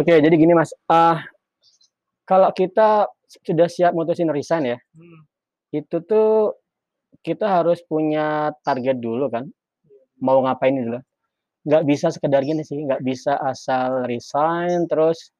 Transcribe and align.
Oke, 0.00 0.16
jadi 0.16 0.32
gini 0.32 0.56
Mas, 0.56 0.72
uh, 0.88 1.20
kalau 2.24 2.48
kita 2.56 3.04
sudah 3.44 3.68
siap 3.68 3.92
mutusin 3.92 4.32
resign 4.32 4.72
ya, 4.72 4.78
Hmm. 4.96 5.20
itu 5.76 5.96
tuh 6.08 6.56
kita 7.20 7.44
harus 7.44 7.84
punya 7.84 8.48
target 8.64 8.96
dulu 8.96 9.28
kan, 9.28 9.44
mau 10.24 10.40
ngapain 10.40 10.72
loh. 10.88 11.04
Nggak 11.68 11.84
bisa 11.84 12.08
sekedar 12.08 12.40
gini 12.48 12.64
sih, 12.64 12.80
nggak 12.80 13.04
bisa 13.04 13.36
asal 13.44 14.08
resign 14.08 14.88
terus, 14.88 15.36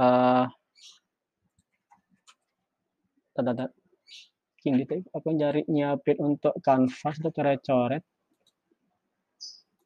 eee 0.00 0.48
Bentar 3.34 3.52
bentar. 3.52 3.70
Ini 4.64 4.86
tuh 4.88 5.04
aku 5.12 5.28
nyari 5.36 5.62
nyiapin 5.68 6.16
untuk 6.24 6.54
kanvas 6.64 7.20
tuh 7.20 7.34
coret-coret. 7.34 8.00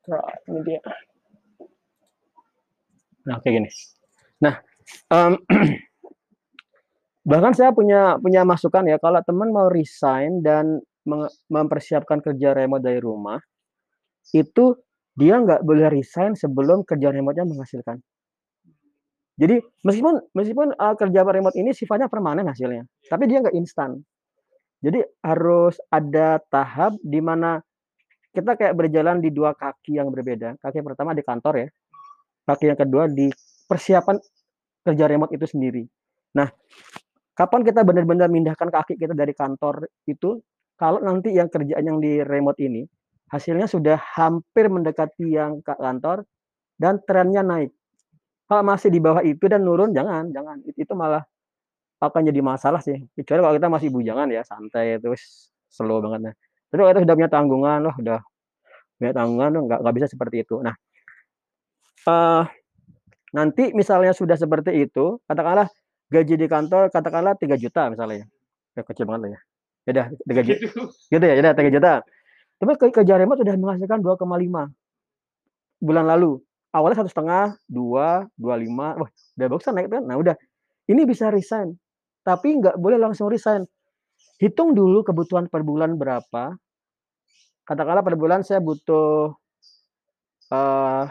Nah, 0.07 0.29
ini 0.47 0.61
dia. 0.63 0.81
Nah, 3.29 3.37
kayak 3.45 3.55
gini. 3.61 3.71
Nah, 4.41 4.55
mmm, 5.13 5.37
bahkan 7.31 7.53
saya 7.53 7.71
punya 7.77 8.17
punya 8.17 8.43
masukan 8.49 8.89
ya, 8.89 8.97
kalau 8.97 9.21
teman 9.21 9.53
mau 9.53 9.69
resign 9.69 10.41
dan 10.41 10.81
mempersiapkan 11.49 12.21
kerja 12.25 12.57
remote 12.57 12.85
dari 12.85 13.01
rumah, 13.01 13.37
itu 14.33 14.77
dia 15.17 15.41
nggak 15.41 15.65
boleh 15.65 15.89
resign 15.93 16.33
sebelum 16.37 16.85
kerja 16.89 17.13
remote-nya 17.13 17.45
menghasilkan. 17.49 18.01
Jadi 19.39 19.63
meskipun 19.87 20.19
meskipun, 20.35 20.69
eee, 20.75 20.95
kerja 20.99 21.21
remote 21.23 21.55
ini 21.55 21.71
sifatnya 21.71 22.11
permanen 22.11 22.49
hasilnya, 22.49 22.83
tapi 23.07 23.31
dia 23.31 23.39
nggak 23.45 23.55
instan. 23.55 24.03
Jadi 24.83 25.03
harus 25.27 25.79
ada 25.91 26.39
tahap 26.51 26.95
di 27.03 27.19
mana 27.23 27.59
kita 28.35 28.55
kayak 28.55 28.75
berjalan 28.79 29.19
di 29.23 29.31
2 29.35 29.55
kaki 29.57 29.99
yang 29.99 30.11
berbeda. 30.15 30.59
Kaki 30.63 30.83
pertama 30.87 31.15
di 31.15 31.23
kantor 31.27 31.67
ya, 31.67 31.69
kaki 32.49 32.73
yang 32.73 32.81
kedua 32.81 33.05
di 33.13 33.29
persiapan 33.69 34.17
kerja 34.89 35.05
remote 35.05 35.37
itu 35.37 35.45
sendiri. 35.45 35.85
Nah, 36.33 36.49
kapan 37.37 37.61
kita 37.61 37.85
benar-benar 37.85 38.33
mindahkan 38.33 38.73
kaki 38.73 38.97
kita 38.97 39.13
dari 39.13 39.37
kantor 39.37 39.85
itu, 40.09 40.41
kalau 40.81 41.05
nanti 41.05 41.37
yang 41.37 41.53
kerjaan 41.53 41.85
yang 41.85 41.99
di 42.01 42.25
remote 42.25 42.57
ini, 42.65 42.89
hasilnya 43.29 43.69
sudah 43.69 44.01
hampir 44.17 44.73
mendekati 44.73 45.37
yang 45.37 45.61
ke 45.61 45.77
kantor 45.77 46.25
dan 46.81 46.97
trennya 47.05 47.45
naik. 47.45 47.69
Kalau 48.49 48.65
masih 48.65 48.89
di 48.89 48.97
bawah 48.97 49.21
itu 49.21 49.45
dan 49.45 49.61
nurun 49.61 49.93
jangan 49.93 50.33
jangan, 50.33 50.65
it 50.65 50.73
itu 50.81 50.97
malah 50.97 51.21
akan 52.01 52.31
jadi 52.31 52.41
masalah 52.41 52.81
sih, 52.81 52.97
kecuali 53.13 53.43
kalau 53.45 53.55
kita 53.59 53.69
masih 53.69 53.89
bujangan 53.93 54.31
ya, 54.33 54.41
santai 54.47 54.97
terus 55.03 55.53
slow 55.69 56.01
banget 56.01 56.31
nah. 56.31 56.35
Tapi 56.71 56.79
kalau 56.81 56.91
kita 56.95 57.01
sudah 57.05 57.17
punya 57.19 57.31
tanggungan, 57.33 57.81
wah 57.85 57.97
udah 57.99 58.21
punya 58.97 59.13
tanggungan 59.13 59.51
nggak 59.67 59.79
nggak 59.83 59.95
bisa 59.99 60.07
seperti 60.09 60.47
itu. 60.47 60.63
Nah, 60.63 60.73
eee, 62.07 62.43
nanti 63.37 63.65
misalnya 63.77 64.13
sudah 64.17 64.37
seperti 64.39 64.73
itu, 64.87 65.21
katakanlah 65.29 65.69
gaji 66.13 66.35
di 66.41 66.47
kantor 66.49 66.89
katakanlah 66.95 67.35
3.000.000 67.37 67.89
misalnya 67.93 68.25
ya, 68.77 68.83
kecil 68.87 69.05
banget 69.09 69.21
lah 69.25 69.31
ya. 69.35 69.41
Ya 69.87 69.91
udah 69.97 70.07
3 70.29 70.41
ju 70.47 70.55
Gitu. 71.13 71.25
ya, 71.25 71.35
ya 71.37 71.43
udah 71.45 71.55
3.000.000. 71.57 71.95
Tapi 72.61 72.73
ke 72.81 72.87
kerja 72.95 73.15
remote 73.21 73.41
sudah 73.43 73.57
menghasilkan 73.59 74.01
2,5 74.05 74.69
bulan 75.83 76.07
lalu. 76.07 76.39
Awalnya 76.75 77.01
1,5, 77.01 77.57
2, 77.67 78.29
25, 78.37 78.93
wah 79.01 79.09
udah 79.39 79.47
bagusan 79.49 79.73
naik 79.79 79.89
kan. 79.89 80.03
Nah 80.05 80.17
udah, 80.21 80.37
ini 80.91 81.03
bisa 81.09 81.33
resign, 81.33 81.75
tapi 82.27 82.61
nggak 82.61 82.77
boleh 82.77 83.01
langsung 83.01 83.33
resign. 83.33 83.65
Hitung 84.43 84.75
dulu 84.77 85.03
kebutuhan 85.07 85.49
per 85.51 85.63
bulan 85.65 85.97
berapa. 85.97 86.57
Katakanlah 87.69 88.05
per 88.05 88.17
bulan 88.17 88.41
saya 88.45 88.61
butuh, 88.65 89.37
eee, 90.53 91.03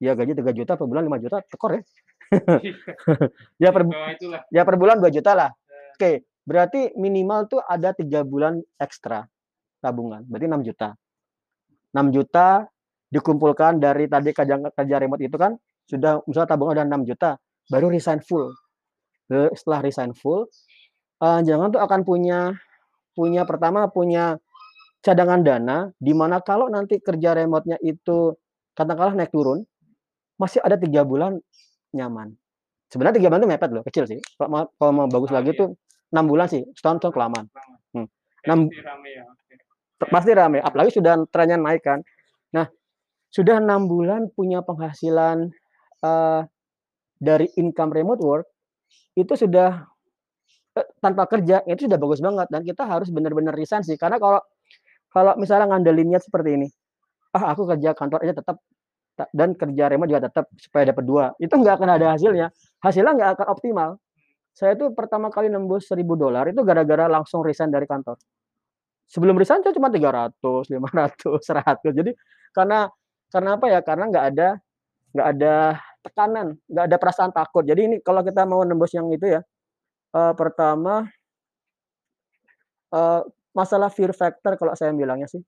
ya 0.00 0.16
gaji 0.16 0.32
3.000.000 0.32 0.74
per 0.80 0.86
bulan 0.88 1.04
5.000.000 1.06 1.44
tekor 1.46 1.76
ya. 1.78 1.82
Ya 3.62 3.70
per 3.70 3.84
itulah. 3.86 4.42
ya 4.48 4.62
per 4.64 4.76
bulan 4.80 4.96
2.000.000 4.98 5.32
lah. 5.36 5.50
Eee. 5.52 5.92
Oke, 5.94 6.12
berarti 6.48 6.80
minimal 6.96 7.46
tuh 7.52 7.60
ada 7.60 7.92
3 7.92 8.24
bulan 8.24 8.58
ekstra 8.80 9.28
tabungan, 9.84 10.24
berarti 10.26 10.46
6.000.000. 10.48 10.96
6.000.000 11.92 12.66
dikumpulkan 13.10 13.82
dari 13.82 14.06
tadi 14.08 14.30
kerja 14.32 14.56
kerja 14.72 14.96
remote 15.02 15.22
itu 15.26 15.36
kan, 15.36 15.58
sudah 15.90 16.22
misalnya 16.24 16.48
tabungan 16.54 16.72
udah 16.80 16.86
6.000.000, 16.86 17.28
baru 17.68 17.86
resign 17.92 18.22
full. 18.24 18.54
Setelah 19.30 19.80
resign 19.84 20.12
full, 20.16 20.46
eee, 21.22 21.40
jangan 21.46 21.70
tuh 21.74 21.82
akan 21.82 22.00
punya 22.06 22.54
punya 23.14 23.42
pertama 23.44 23.90
punya 23.90 24.38
cadangan 25.04 25.40
dana, 25.42 25.78
di 25.98 26.12
mana 26.14 26.40
kalau 26.44 26.68
nanti 26.70 27.00
kerja 27.02 27.34
remote-nya 27.36 27.76
itu 27.82 28.36
katakanlah 28.76 29.16
naik 29.18 29.32
turun, 29.34 29.64
masih 30.40 30.60
ada 30.64 30.76
3 30.80 31.04
bulan 31.04 31.36
nyaman. 31.94 32.34
Sebenarnya 32.92 33.16
3 33.22 33.28
bulan 33.32 33.40
itu 33.44 33.50
mepet 33.52 33.70
loh, 33.74 33.84
kecil 33.86 34.04
sih. 34.08 34.20
Kalau 34.38 34.48
mau 34.52 34.64
kalau 34.78 34.92
mau 34.94 35.06
bagus 35.10 35.30
lagi 35.34 35.52
tuh 35.56 35.76
6 36.14 36.26
bulan 36.30 36.46
sih, 36.50 36.62
setahun 36.78 36.98
tuh 37.04 37.12
kelamaan. 37.14 37.46
Lama. 37.52 37.76
Hmm, 37.96 38.06
Ya 38.46 38.52
6 38.52 38.60
pasti 38.68 38.82
rame 38.84 39.10
ya, 39.14 39.24
pasti 40.12 40.32
rame, 40.36 40.58
apalagi 40.64 40.90
sudah 40.96 41.14
trennya 41.32 41.58
naik 41.60 41.82
kan. 41.84 42.00
Nah, 42.56 42.66
sudah 43.32 43.58
6 43.62 43.86
bulan 43.90 44.28
punya 44.34 44.60
penghasilan, 44.66 45.50
eee, 46.04 46.40
dari 47.20 47.46
income 47.60 47.92
remote 47.94 48.22
work, 48.24 48.46
itu 49.18 49.34
sudah, 49.38 49.86
e 50.78 50.82
tanpa 51.02 51.26
kerja, 51.30 51.62
itu 51.68 51.86
sudah 51.88 51.98
bagus 52.00 52.20
banget 52.24 52.48
dan 52.52 52.62
kita 52.66 52.84
harus 52.86 53.08
benar-benar 53.12 53.54
resign 53.56 53.82
sih. 53.86 53.96
Karena 54.00 54.18
kalau 54.22 54.40
kalau 55.14 55.34
misalnya 55.40 55.70
ngandelinnya 55.74 56.20
seperti 56.22 56.56
ini, 56.60 56.68
"Ah 57.36 57.52
aku 57.54 57.66
kerja 57.70 57.92
kantor 57.96 58.24
aja 58.26 58.34
tetap, 58.40 58.56
ta 58.60 58.69
dan 59.34 59.52
kerja 59.58 59.84
remote 59.92 60.08
juga 60.12 60.22
tetap 60.30 60.46
supaya 60.56 60.90
dapat 60.94 61.04
2," 61.08 61.26
itu 61.42 61.52
nggak 61.52 61.74
akan 61.80 61.90
ada 62.00 62.06
hasilnya. 62.16 62.48
Hasilnya 62.84 63.12
nggak 63.18 63.30
akan 63.40 63.46
optimal. 63.52 63.90
Saya 64.56 64.74
tuh 64.78 64.92
pertama 64.96 65.28
kali 65.32 65.48
nembus 65.52 65.88
$1.000 65.90 66.48
itu 66.52 66.60
gara-gara 66.66 67.06
langsung 67.10 67.42
resign 67.46 67.70
dari 67.72 67.86
kantor. 67.88 68.18
Sebelum 69.10 69.36
resign 69.38 69.62
saya 69.66 69.74
cuma 69.76 69.90
300, 69.92 70.70
500, 70.72 71.40
100. 71.46 71.92
Jadi 71.96 72.12
karena 72.54 72.86
karena 73.32 73.50
apa 73.58 73.66
ya, 73.72 73.80
karena 73.84 74.04
nggak 74.12 74.26
ada 74.34 74.48
nggak 75.16 75.28
ada 75.38 75.54
tekanan, 76.06 76.48
nggak 76.70 76.84
ada 76.90 76.96
perasaan 77.02 77.32
takut. 77.34 77.64
Jadi 77.66 77.80
ini 77.90 77.96
kalau 78.04 78.22
kita 78.26 78.44
mau 78.48 78.62
nembus 78.66 78.92
yang 78.96 79.08
itu 79.12 79.26
ya, 79.38 79.42
eee, 80.16 80.32
pertama 80.38 81.06
eee, 82.92 83.20
masalah 83.54 83.90
fear 83.90 84.10
factor 84.14 84.54
kalau 84.58 84.74
saya 84.78 84.90
bilangnya 84.94 85.26
sih. 85.30 85.42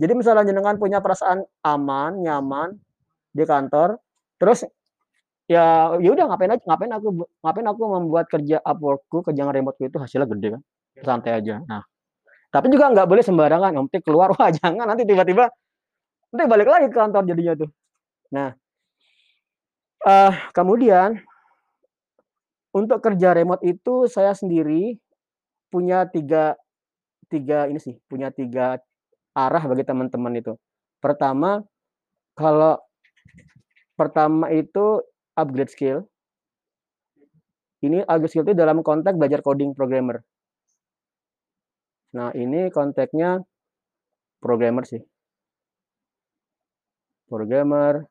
Jadi 0.00 0.12
misalnya 0.16 0.48
jenengan 0.48 0.80
punya 0.80 1.04
perasaan 1.04 1.44
aman, 1.60 2.24
nyaman 2.24 2.72
di 3.36 3.44
kantor, 3.44 4.00
terus 4.40 4.64
ya 5.44 5.92
ya 6.00 6.10
udah 6.14 6.24
ngapain 6.30 6.56
aja 6.56 6.64
ngapain 6.64 6.92
aku 6.94 7.08
ngapain 7.44 7.66
aku 7.68 7.82
membuat 7.84 8.26
kerja 8.32 8.64
Upwork-ku, 8.64 9.20
kerjaan 9.20 9.52
remote-ku 9.52 9.92
itu 9.92 9.98
hasilnya 10.00 10.24
gede 10.32 10.48
kan, 10.56 10.62
santai 11.04 11.36
aja. 11.36 11.60
Nah, 11.68 11.84
tapi 12.48 12.72
juga 12.72 12.88
nggak 12.90 13.06
boleh 13.06 13.24
sembarangan, 13.24 13.76
penting 13.92 14.02
keluar, 14.02 14.32
wah 14.36 14.48
jangan 14.50 14.88
nanti 14.88 15.04
tiba-tiba 15.04 15.52
nanti 16.32 16.44
balik 16.48 16.68
lagi 16.70 16.86
ke 16.88 16.96
kantor 16.96 17.22
jadinya 17.28 17.54
tuh. 17.60 17.70
Nah 18.32 18.50
eee, 20.06 20.32
kemudian 20.56 21.20
untuk 22.72 23.02
kerja 23.02 23.34
remote 23.34 23.62
itu 23.66 24.06
saya 24.06 24.32
sendiri 24.32 24.96
punya 25.68 26.06
3 26.06 26.54
3 27.30 27.70
ini 27.70 27.78
sih, 27.78 27.94
punya 28.10 28.30
3 28.34 28.78
arah 29.46 29.62
bagi 29.64 29.84
teman-teman 29.86 30.36
itu. 30.36 30.52
Pertama, 31.00 31.64
kalau 32.36 32.76
pertama 33.96 34.52
itu 34.52 35.00
upgrade 35.36 35.72
skill. 35.72 35.98
Ini 37.80 38.04
upgrade 38.04 38.32
skill 38.32 38.44
itu 38.44 38.52
dalam 38.52 38.84
konteks 38.84 39.16
belajar 39.16 39.40
coding 39.40 39.72
programmer. 39.72 40.20
Nah, 42.12 42.34
ini 42.34 42.68
konteksnya 42.74 43.40
programmer 44.42 44.84
sih. 44.84 45.00
Programmer 47.30 48.02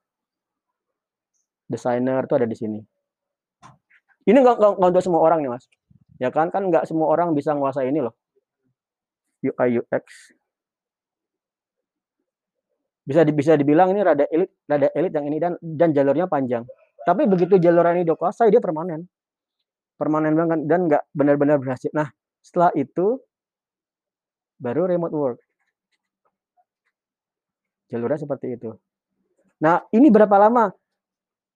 desainer 1.69 2.25
tuh 2.25 2.41
ada 2.41 2.47
di 2.49 2.57
sini. 2.57 2.79
Ini 4.25 4.37
nggak 4.39 4.79
untuk 4.79 5.03
semua 5.03 5.21
orang 5.21 5.45
nih, 5.45 5.51
Mas. 5.51 5.65
Ya 6.17 6.33
kan, 6.33 6.49
kan 6.49 6.67
nggak 6.67 6.87
semua 6.89 7.11
orang 7.11 7.35
bisa 7.37 7.53
nguasai 7.53 7.91
ini 7.91 8.01
loh. 8.01 8.15
UI, 9.43 9.79
UX. 9.79 10.35
Bisa 13.09 13.25
bisa 13.25 13.57
dibilang 13.57 13.89
ini 13.89 14.05
rada 14.05 14.29
elit 14.29 14.53
rada 14.69 14.93
elit 14.93 15.09
yang 15.09 15.25
ini 15.25 15.37
dan 15.41 15.57
dan 15.57 15.89
jalurnya 15.97 16.29
panjang. 16.29 16.61
Tapi 17.01 17.25
begitu 17.25 17.57
jalur 17.57 17.81
ini 17.89 18.05
udah 18.05 18.13
kuasai, 18.13 18.53
dia 18.53 18.61
permanen. 18.61 19.09
Permanen 19.97 20.37
banget 20.37 20.59
dan 20.69 20.85
nggak 20.85 21.03
benar-benar 21.17 21.57
berhasil. 21.57 21.89
Nah, 21.89 22.13
setelah 22.45 22.69
itu 22.77 23.17
baru 24.61 24.85
remote 24.85 25.15
work. 25.17 25.39
Jalurnya 27.89 28.21
seperti 28.21 28.53
itu. 28.61 28.77
Nah, 29.57 29.81
ini 29.89 30.13
berapa 30.13 30.37
lama? 30.37 30.69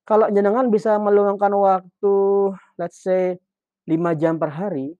Kalau 0.10 0.28
jenengan 0.34 0.68
bisa 0.74 0.98
meluangkan 0.98 1.54
waktu, 1.54 2.16
let's 2.82 3.00
say 3.06 3.38
5 3.86 4.18
jam 4.18 4.42
per 4.42 4.52
hari 4.52 4.98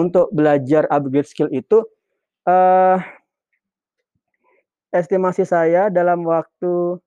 untuk 0.00 0.32
belajar 0.32 0.88
upgrade 0.90 1.28
skill 1.28 1.52
itu, 1.52 1.84
eee 2.46 2.96
estimasi 4.94 5.44
saya 5.44 5.92
dalam 5.92 6.24
waktu 6.24 7.02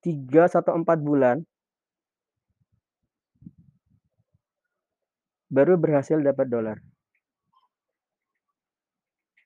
3 0.00 0.48
atau 0.48 0.72
4 0.78 0.98
bulan 1.02 1.36
baru 5.50 5.74
berhasil 5.76 6.16
dapat 6.22 6.46
dolar. 6.46 6.78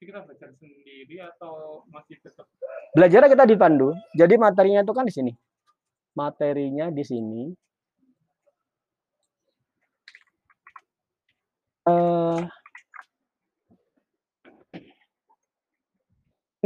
kita 0.05 0.21
belajar 0.21 0.53
sendiri 0.61 1.17
atau 1.25 1.81
masih 1.89 2.21
tetap 2.21 2.45
Belajarnya 2.95 3.33
kita 3.33 3.45
dipandu. 3.49 3.91
Jadi 4.15 4.39
materinya 4.39 4.87
itu 4.87 4.95
kan 4.95 5.03
di 5.03 5.11
sini. 5.11 5.33
Materinya 6.15 6.95
di 6.95 7.03
sini. 7.03 7.43
Eh 11.85 12.41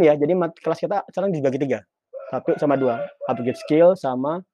ya, 0.00 0.14
jadi 0.14 0.32
kelas 0.34 0.78
kita 0.78 1.04
sekarang 1.10 1.30
dibagi 1.34 1.58
tiga. 1.60 1.82
Satu 2.28 2.54
sama 2.60 2.76
dua, 2.76 3.08
upgrade 3.24 3.56
skill 3.56 3.96
sama 3.96 4.44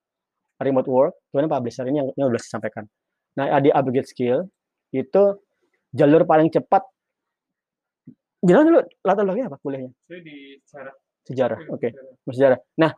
remote 0.63 0.87
work, 0.87 1.13
kemudian 1.31 1.51
publisher 1.51 1.85
ini 1.91 2.01
yang, 2.01 2.09
yang 2.15 2.27
udah 2.31 2.41
saya 2.41 2.59
sampaikan. 2.59 2.85
Nah, 3.35 3.59
di 3.59 3.71
upgrade 3.75 4.07
skill 4.07 4.47
itu 4.95 5.23
jalur 5.91 6.23
paling 6.23 6.51
cepat. 6.51 6.83
Jangan 8.45 8.65
dulu 8.69 8.81
latar 9.03 9.25
belakangnya 9.25 9.49
apa 9.49 9.59
kuliahnya? 9.59 9.91
saya 10.05 10.21
di 10.21 10.37
sejarah 10.63 10.95
Sejarah. 11.25 11.59
Oke, 11.73 11.89
Sejarah. 11.89 12.29
sejarah. 12.29 12.59
Nah, 12.77 12.93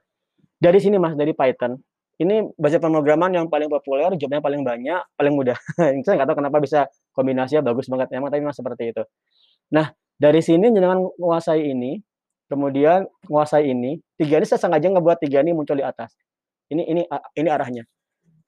dari 0.58 0.78
sini 0.82 0.99
Mas, 0.99 1.14
dari 1.14 1.31
Python. 1.31 1.78
Ini 2.16 2.49
bahasa 2.56 2.81
pemrograman 2.81 3.28
yang 3.28 3.44
paling 3.52 3.69
populer, 3.69 4.08
jobnya 4.16 4.40
paling 4.40 4.64
banyak, 4.64 5.04
paling 5.20 5.37
mudah. 5.37 5.52
saya 6.04 6.16
nggak 6.16 6.32
tahu 6.32 6.38
kenapa 6.40 6.58
bisa 6.64 6.88
kombinasinya 7.12 7.60
bagus 7.60 7.92
banget. 7.92 8.08
Emang 8.16 8.32
tapi 8.32 8.40
memang 8.40 8.56
seperti 8.56 8.88
itu. 8.88 9.04
Nah, 9.76 9.92
dari 10.16 10.40
sini 10.40 10.72
dengan 10.72 11.04
menguasai 11.20 11.60
ini, 11.76 12.00
kemudian 12.46 13.06
menguasai 13.26 13.70
ini, 13.70 13.98
tiga 14.19 14.38
ini 14.38 14.46
saya 14.46 14.60
sengaja 14.62 14.87
ngebuat 14.90 15.19
tiga 15.22 15.43
ini 15.43 15.52
muncul 15.54 15.78
di 15.78 15.84
atas. 15.87 16.14
Ini 16.70 16.82
ini 16.82 17.02
ini 17.38 17.48
arahnya. 17.50 17.84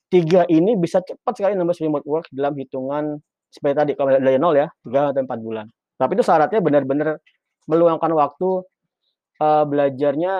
Tiga 0.08 0.48
ini 0.48 0.74
bisa 0.74 1.04
cepat 1.04 1.36
sekali 1.36 1.52
nembus 1.54 1.78
remote 1.84 2.06
work 2.08 2.26
dalam 2.32 2.56
hitungan 2.56 3.20
seperti 3.52 3.74
tadi 3.76 3.92
kalau 3.96 4.16
dari 4.16 4.40
nol 4.40 4.56
ya, 4.56 4.66
tiga 4.84 5.12
atau 5.12 5.22
empat 5.22 5.38
bulan. 5.40 5.66
Tapi 5.98 6.14
itu 6.16 6.24
syaratnya 6.24 6.60
benar-benar 6.62 7.18
meluangkan 7.68 8.12
waktu 8.16 8.64
eh, 9.42 9.64
belajarnya. 9.68 10.34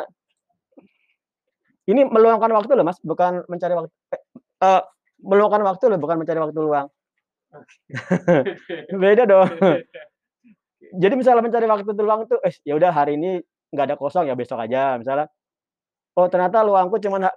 Ini 1.88 2.04
meluangkan 2.04 2.52
waktu 2.52 2.72
loh 2.76 2.84
mas, 2.84 3.00
bukan 3.00 3.44
mencari 3.49 3.72
waktu. 3.76 3.93
eh, 4.64 4.82
meluangkan 5.25 5.62
waktu 5.64 5.84
loh, 5.88 5.99
bukan 6.00 6.16
mencari 6.20 6.38
waktu 6.40 6.58
luang. 6.61 6.88
Beda 9.02 9.25
dong. 9.25 9.49
Jadi 10.94 11.14
misalnya 11.20 11.44
mencari 11.44 11.67
waktu 11.69 11.90
luang 12.00 12.25
tuh, 12.31 12.40
eh 12.40 12.55
ya 12.64 12.75
udah 12.79 12.90
hari 12.94 13.20
ini 13.20 13.40
nggak 13.75 13.87
ada 13.93 13.96
kosong 14.00 14.25
ya 14.29 14.35
besok 14.38 14.61
aja. 14.64 14.96
Misalnya, 14.96 15.29
oh 16.17 16.26
ternyata 16.32 16.64
luangku 16.64 16.96
cuman 17.00 17.29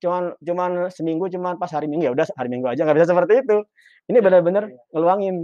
cuman 0.00 0.22
cuman 0.40 0.70
seminggu 0.88 1.28
cuman 1.28 1.60
pas 1.60 1.68
hari 1.74 1.86
minggu 1.90 2.08
ya 2.08 2.12
udah 2.16 2.24
hari 2.38 2.48
minggu 2.48 2.66
aja 2.72 2.82
nggak 2.86 2.96
bisa 2.96 3.08
seperti 3.10 3.42
itu. 3.44 3.56
Ini 4.10 4.18
benar-benar 4.22 4.64
ngeluangin. 4.94 5.36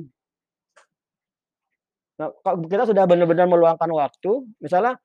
Nah, 2.17 2.33
kalau 2.41 2.65
kita 2.65 2.89
sudah 2.89 3.05
benar-benar 3.05 3.45
meluangkan 3.45 3.91
waktu, 3.93 4.49
misalnya 4.63 4.97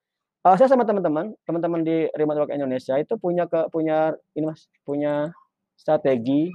eh, 0.48 0.56
saya 0.56 0.70
sama 0.72 0.88
teman-teman, 0.88 1.36
teman-teman 1.44 1.82
di 1.84 2.08
Remote 2.16 2.48
Work 2.48 2.54
Indonesia 2.56 2.96
itu 2.96 3.20
punya 3.20 3.46
ke 3.52 3.68
punya 3.74 4.16
ini 4.38 4.46
Mas, 4.48 4.72
punya 4.88 5.30
strategi 5.76 6.48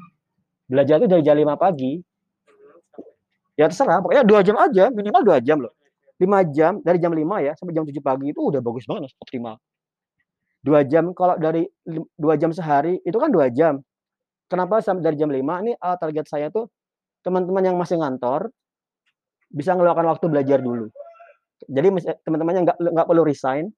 belajar 0.66 0.98
itu 1.02 1.08
dari 1.10 1.22
jam 1.22 1.36
5 1.38 1.54
pagi. 1.58 1.98
Ya 3.56 3.72
terserah, 3.72 4.04
pokoknya 4.04 4.24
dua 4.28 4.40
jam 4.44 4.56
aja, 4.60 4.92
minimal 4.92 5.22
dua 5.24 5.38
jam 5.40 5.64
loh. 5.64 5.72
5 6.16 6.38
jam 6.48 6.80
dari 6.80 6.98
jam 7.00 7.12
5 7.12 7.36
ya 7.44 7.52
sampai 7.56 7.72
jam 7.76 7.84
7 7.84 8.00
pagi 8.00 8.32
itu 8.32 8.40
udah 8.40 8.60
bagus 8.64 8.84
banget 8.88 9.12
optimal. 9.20 9.60
Dua 10.64 10.82
jam 10.82 11.14
kalau 11.14 11.38
dari 11.38 11.62
lim- 11.86 12.10
dua 12.18 12.34
jam 12.34 12.50
sehari 12.50 12.98
itu 13.06 13.16
kan 13.20 13.30
dua 13.30 13.52
jam. 13.52 13.78
Kenapa 14.50 14.82
sampai 14.82 15.02
dari 15.02 15.16
jam 15.18 15.30
5 15.30 15.62
ini 15.62 15.76
eh, 15.76 15.96
target 16.00 16.26
saya 16.26 16.48
tuh 16.50 16.66
teman-teman 17.22 17.62
yang 17.62 17.76
masih 17.78 17.98
ngantor 17.98 18.50
bisa 19.50 19.74
ngeluangkan 19.74 20.06
waktu 20.10 20.26
belajar 20.26 20.58
dulu. 20.58 20.90
Jadi 21.66 21.88
teman-teman 22.26 22.52
yang 22.62 22.64
nggak 22.68 22.78
nggak 22.78 23.06
perlu 23.08 23.22
resign, 23.24 23.70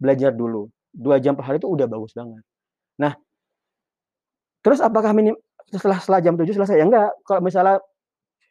belajar 0.00 0.32
dulu. 0.32 0.70
Dua 0.90 1.20
jam 1.22 1.38
per 1.38 1.46
hari 1.46 1.58
itu 1.62 1.68
udah 1.70 1.86
bagus 1.86 2.12
banget. 2.16 2.42
Nah, 2.98 3.12
terus 4.64 4.80
apakah 4.82 5.12
minim 5.14 5.36
setelah 5.70 5.98
setelah 6.02 6.20
jam 6.24 6.34
7 6.34 6.50
selesai? 6.52 6.76
Ya 6.80 6.86
enggak. 6.86 7.10
Kalau 7.26 7.40
misalnya 7.44 7.78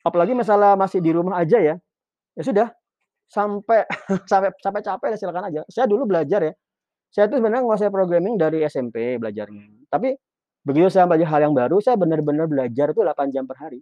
apalagi 0.04 0.34
misalnya 0.38 0.80
masih 0.80 1.00
di 1.04 1.12
rumah 1.12 1.42
aja 1.42 1.60
ya, 1.60 1.76
ya 2.38 2.44
sudah 2.44 2.68
sampai 3.30 3.86
sampai 4.32 4.50
sampai 4.58 4.82
capek 4.82 5.08
silakan 5.16 5.54
aja. 5.54 5.62
Saya 5.70 5.86
dulu 5.86 6.10
belajar 6.10 6.42
ya. 6.44 6.54
Saya 7.10 7.26
tuh 7.30 7.42
sebenarnya 7.42 7.66
nguasai 7.66 7.90
programming 7.90 8.38
dari 8.38 8.62
SMP 8.66 9.18
belajarnya. 9.18 9.90
Tapi 9.90 10.14
begitu 10.62 10.94
saya 10.94 11.10
belajar 11.10 11.28
hal 11.34 11.42
yang 11.50 11.56
baru, 11.58 11.82
saya 11.82 11.98
benar-benar 11.98 12.46
belajar 12.46 12.94
itu 12.94 13.02
8 13.02 13.34
jam 13.34 13.50
per 13.50 13.58
hari. 13.58 13.82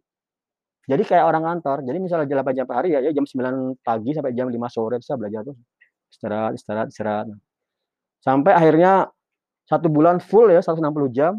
Jadi 0.88 1.04
kayak 1.04 1.26
orang 1.28 1.44
kantor. 1.44 1.84
Jadi 1.84 1.98
misalnya 2.00 2.28
8 2.40 2.56
jam 2.56 2.64
per 2.64 2.76
hari 2.80 2.96
ya, 2.96 3.00
ya 3.04 3.12
jam 3.12 3.28
9 3.28 3.84
pagi 3.84 4.12
sampai 4.16 4.32
jam 4.32 4.48
5 4.48 4.56
sore 4.72 4.96
saya 5.04 5.20
belajar 5.20 5.44
tuh. 5.44 5.56
Istirahat, 6.08 6.56
istirahat, 6.56 6.88
istirahat. 6.88 7.28
Sampai 8.24 8.56
akhirnya 8.56 9.12
satu 9.68 9.92
bulan 9.92 10.24
full 10.24 10.48
ya 10.48 10.64
160 10.64 11.12
jam 11.12 11.36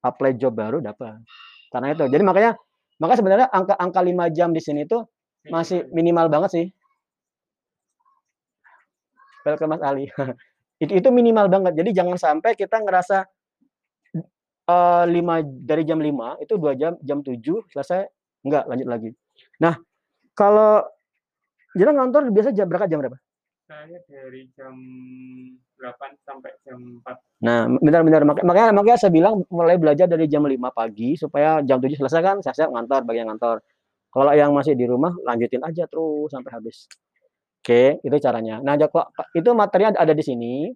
apply 0.00 0.40
job 0.40 0.56
baru 0.56 0.80
dapat. 0.80 1.20
Karena 1.68 1.92
itu. 1.92 2.08
Jadi 2.08 2.22
makanya 2.24 2.56
maka 2.96 3.20
sebenarnya 3.20 3.52
angka 3.52 3.76
angka 3.76 4.00
5 4.00 4.36
jam 4.36 4.48
di 4.56 4.64
sini 4.64 4.88
tuh 4.88 5.04
masih 5.52 5.84
minimal 5.92 6.32
banget 6.32 6.50
sih. 6.56 6.66
Welcome 9.44 9.76
Mas 9.76 9.82
Ali. 9.84 10.08
itu 10.82 10.92
itu 10.96 11.08
minimal 11.12 11.46
banget. 11.52 11.72
Jadi 11.78 11.90
jangan 11.94 12.16
sampai 12.16 12.56
kita 12.56 12.80
ngerasa 12.82 13.28
eh 14.64 15.04
5 15.04 15.44
dari 15.44 15.84
jam 15.84 16.00
5 16.00 16.40
itu 16.40 16.56
2 16.56 16.72
jam 16.80 16.96
jam 17.04 17.20
7 17.20 17.38
selesai 17.68 18.08
enggak 18.48 18.64
lanjut 18.64 18.88
lagi. 18.88 19.10
Nah, 19.60 19.76
kalau 20.32 20.80
jadi 21.76 21.92
ngantor 21.92 22.32
biasa 22.32 22.50
jam 22.56 22.66
berangkat 22.66 22.88
jam 22.90 23.00
berapa? 23.04 23.18
saya 23.64 23.96
dari 24.04 24.44
jam 24.52 24.76
8 25.80 26.20
sampai 26.28 26.52
jam 26.68 26.76
4 27.00 27.16
Nah, 27.40 27.64
benar-benar 27.80 28.22
Mak- 28.28 28.44
makanya 28.44 28.70
makanya 28.76 28.98
saya 29.00 29.12
bilang 29.12 29.40
mulai 29.48 29.80
belajar 29.80 30.04
dari 30.04 30.28
jam 30.28 30.44
5 30.44 30.68
pagi 30.68 31.16
supaya 31.16 31.64
jam 31.64 31.80
7 31.80 31.96
selesai 31.96 32.20
kan 32.20 32.36
saya 32.44 32.52
siap 32.56 32.70
ngantor 32.72 33.08
bagian 33.08 33.28
ngantor. 33.32 33.64
Kalau 34.12 34.30
yang 34.36 34.52
masih 34.52 34.76
di 34.76 34.84
rumah 34.86 35.16
lanjutin 35.24 35.64
aja 35.64 35.88
terus 35.88 36.28
sampai 36.30 36.52
habis. 36.54 36.86
Oke, 37.64 37.96
itu 38.04 38.16
caranya. 38.20 38.60
Nah, 38.60 38.76
itu 39.32 39.50
materinya 39.56 39.96
ada 39.96 40.12
di 40.12 40.20
sini. 40.20 40.68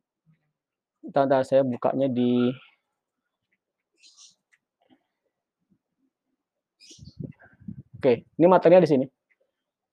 Tanda 1.12 1.44
saya 1.44 1.60
bukanya 1.60 2.08
di 2.08 2.48
Oke, 8.00 8.24
ini 8.40 8.46
materinya 8.48 8.80
di 8.80 8.88
sini. 8.88 9.04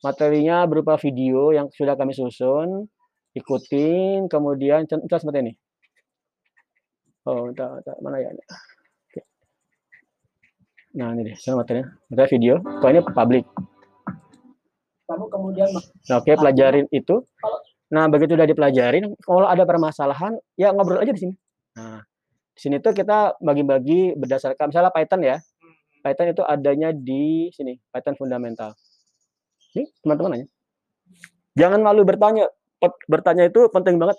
Materinya 0.08 0.64
berupa 0.72 0.96
video 0.96 1.52
yang 1.52 1.68
sudah 1.68 2.00
kami 2.00 2.16
susun, 2.16 2.88
ikutin, 3.36 4.32
kemudian 4.32 4.88
contoh 4.88 5.20
seperti 5.20 5.52
ini. 5.52 5.54
Oh, 7.28 7.52
entar, 7.52 7.76
entar, 7.76 8.00
mana 8.00 8.24
ya? 8.24 8.32
Oke. 8.32 9.20
Nah, 10.96 11.12
ini 11.12 11.28
deh, 11.28 11.36
saya 11.36 11.60
materinya. 11.60 11.92
Materinya 12.08 12.32
video. 12.32 12.56
Kalau 12.64 12.92
ini 12.96 13.02
public. 13.04 13.75
Kamu 15.06 15.26
kemudian 15.30 15.70
Nah, 16.10 16.18
oke, 16.20 16.32
pelajarin 16.34 16.86
itu. 16.90 17.22
Nah, 17.94 18.10
begitu 18.10 18.34
udah 18.34 18.50
dipelajarin, 18.50 19.14
kalau 19.22 19.46
ada 19.46 19.62
permasalahan, 19.64 20.34
ya 20.58 20.74
ngobrol 20.74 21.02
aja 21.02 21.14
di 21.14 21.22
sini. 21.22 21.34
Nah, 21.78 22.02
di 22.52 22.60
sini 22.60 22.82
tuh 22.82 22.92
kita 22.92 23.38
bagi-bagi 23.38 24.18
berdasarkan 24.18 24.74
misalnya 24.74 24.90
Python 24.90 25.22
ya. 25.22 25.38
Python 26.02 26.34
itu 26.34 26.42
adanya 26.42 26.90
di 26.94 27.50
sini, 27.54 27.78
Python 27.94 28.18
fundamental. 28.18 28.74
Nih, 29.78 29.86
teman-teman 30.02 30.30
nanya. 30.38 30.48
Jangan 31.56 31.80
malu 31.82 32.02
bertanya. 32.02 32.50
Bertanya 33.10 33.50
itu 33.50 33.70
penting 33.70 33.98
banget. 33.98 34.18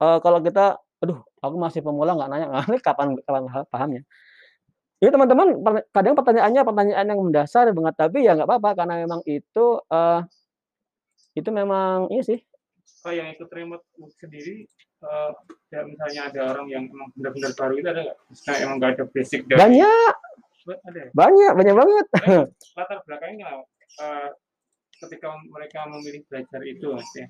Eh, 0.00 0.18
kalau 0.20 0.40
kita, 0.40 0.80
aduh, 1.00 1.20
aku 1.40 1.56
masih 1.56 1.80
pemula 1.80 2.16
nggak 2.16 2.30
nanya, 2.32 2.46
ini 2.68 2.78
kapan 2.86 3.16
kapan 3.24 3.42
paham- 3.48 3.68
pahamnya? 3.68 4.02
Ini 5.02 5.10
teman-teman, 5.10 5.58
per- 5.58 5.86
kadang 5.90 6.14
pertanyaannya 6.14 6.62
pertanyaan 6.62 7.06
yang 7.10 7.18
mendasar 7.18 7.74
banget, 7.74 7.94
tapi 7.98 8.22
ya 8.22 8.38
nggak 8.38 8.46
apa-apa 8.46 8.70
karena 8.78 8.94
memang 9.02 9.20
itu 9.26 9.66
eh 9.90 10.22
itu 11.32 11.48
memang 11.48 12.12
ini 12.12 12.22
sih 12.22 12.38
oh 13.02 13.12
yang 13.12 13.32
ikut 13.34 13.48
remote 13.50 13.84
sendiri 14.20 14.68
eh, 15.02 15.30
ya 15.72 15.80
misalnya 15.82 16.20
ada 16.30 16.40
orang 16.54 16.66
yang 16.70 16.84
emang 16.86 17.08
benar-benar 17.16 17.52
baru 17.56 17.74
itu 17.80 17.88
ada 17.88 18.00
nggak 18.06 18.18
misalnya 18.30 18.58
emang 18.62 18.76
nggak 18.78 18.92
ada 18.94 19.04
basic 19.10 19.40
dari 19.48 19.58
banyak 19.58 20.12
ada 20.62 21.00
ya? 21.02 21.10
banyak 21.10 21.52
banyak 21.58 21.74
banget. 21.74 22.06
latar 22.78 22.98
belakangnya 23.02 23.50
eh, 23.98 24.28
ketika 25.02 25.28
mereka 25.50 25.80
memilih 25.90 26.22
belajar 26.30 26.60
itu 26.62 26.86
mas 26.94 27.10
ya 27.16 27.26